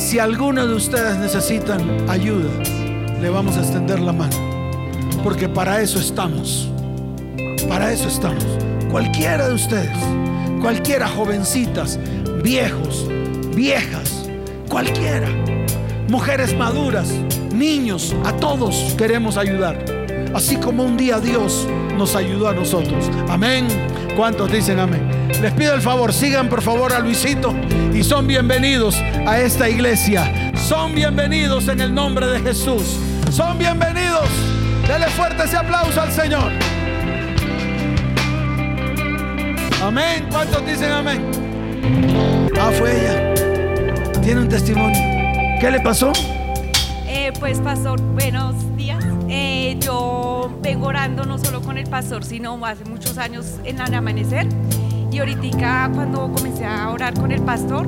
[0.00, 2.50] Si alguno de ustedes necesitan ayuda,
[3.20, 4.34] le vamos a extender la mano.
[5.22, 6.68] Porque para eso estamos.
[7.68, 8.44] Para eso estamos.
[8.90, 9.98] Cualquiera de ustedes,
[10.62, 12.00] cualquiera jovencitas,
[12.42, 13.06] viejos,
[13.54, 14.26] viejas,
[14.70, 15.28] cualquiera,
[16.08, 17.12] mujeres maduras,
[17.54, 19.84] niños, a todos queremos ayudar.
[20.34, 21.68] Así como un día Dios
[22.00, 23.10] nos ayudó a nosotros.
[23.28, 23.68] Amén.
[24.16, 25.28] ¿Cuántos dicen amén?
[25.42, 27.54] Les pido el favor, sigan por favor a Luisito
[27.92, 28.96] y son bienvenidos
[29.26, 30.50] a esta iglesia.
[30.56, 32.96] Son bienvenidos en el nombre de Jesús.
[33.30, 34.30] Son bienvenidos.
[34.88, 36.50] Dele fuerte ese aplauso al Señor.
[39.82, 40.26] Amén.
[40.30, 41.30] ¿Cuántos dicen amén?
[42.58, 43.34] Ah, fue ella.
[44.22, 44.98] Tiene un testimonio.
[45.60, 46.12] ¿Qué le pasó?
[47.06, 48.69] Eh, pues pastor, buenos días.
[49.78, 54.48] Yo vengo orando no solo con el pastor, sino hace muchos años en el amanecer.
[55.12, 57.86] Y ahorita cuando comencé a orar con el pastor,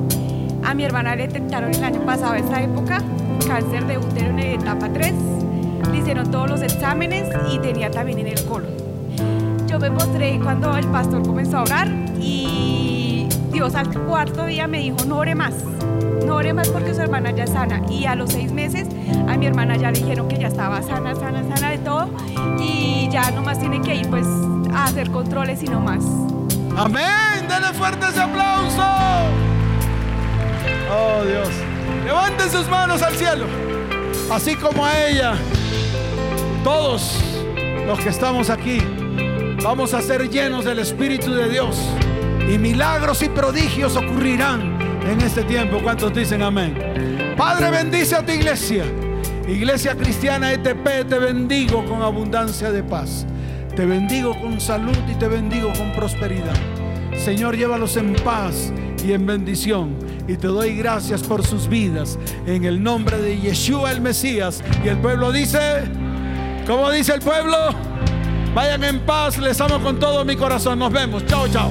[0.64, 3.02] a mi hermana le detectaron el año pasado, esta época,
[3.46, 5.12] cáncer de útero en etapa 3.
[5.90, 8.70] Le hicieron todos los exámenes y tenía también en el colon.
[9.66, 11.88] Yo me mostré cuando el pastor comenzó a orar
[12.20, 15.54] y Dios al cuarto día me dijo, no ore más,
[16.24, 17.82] no ore más porque su hermana ya es sana.
[17.88, 18.86] Y a los seis meses
[19.28, 22.08] a mi hermana ya dijeron que ya estaba sana, sana, sana de todo
[22.58, 24.26] y ya nomás tiene que ir pues
[24.74, 26.04] a hacer controles y no más.
[26.76, 28.82] Amén, denle fuerte ese aplauso.
[30.90, 31.48] Oh Dios,
[32.04, 33.46] levanten sus manos al cielo,
[34.30, 35.34] así como a ella.
[36.64, 37.18] Todos
[37.86, 38.80] los que estamos aquí
[39.62, 41.78] vamos a ser llenos del Espíritu de Dios
[42.48, 44.71] y milagros y prodigios ocurrirán
[45.06, 45.78] en este tiempo.
[45.82, 47.34] ¿Cuántos dicen amén?
[47.36, 48.84] Padre, bendice a tu iglesia.
[49.48, 53.26] Iglesia Cristiana ETP, te bendigo con abundancia de paz.
[53.74, 56.56] Te bendigo con salud y te bendigo con prosperidad.
[57.16, 58.72] Señor, llévalos en paz
[59.04, 59.96] y en bendición.
[60.28, 62.18] Y te doy gracias por sus vidas.
[62.46, 64.62] En el nombre de Yeshua el Mesías.
[64.84, 65.84] Y el pueblo dice,
[66.66, 67.56] ¿cómo dice el pueblo?
[68.54, 70.78] Vayan en paz, les amo con todo mi corazón.
[70.78, 71.24] Nos vemos.
[71.26, 71.70] Chao, chao.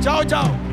[0.00, 0.63] Chao, chao.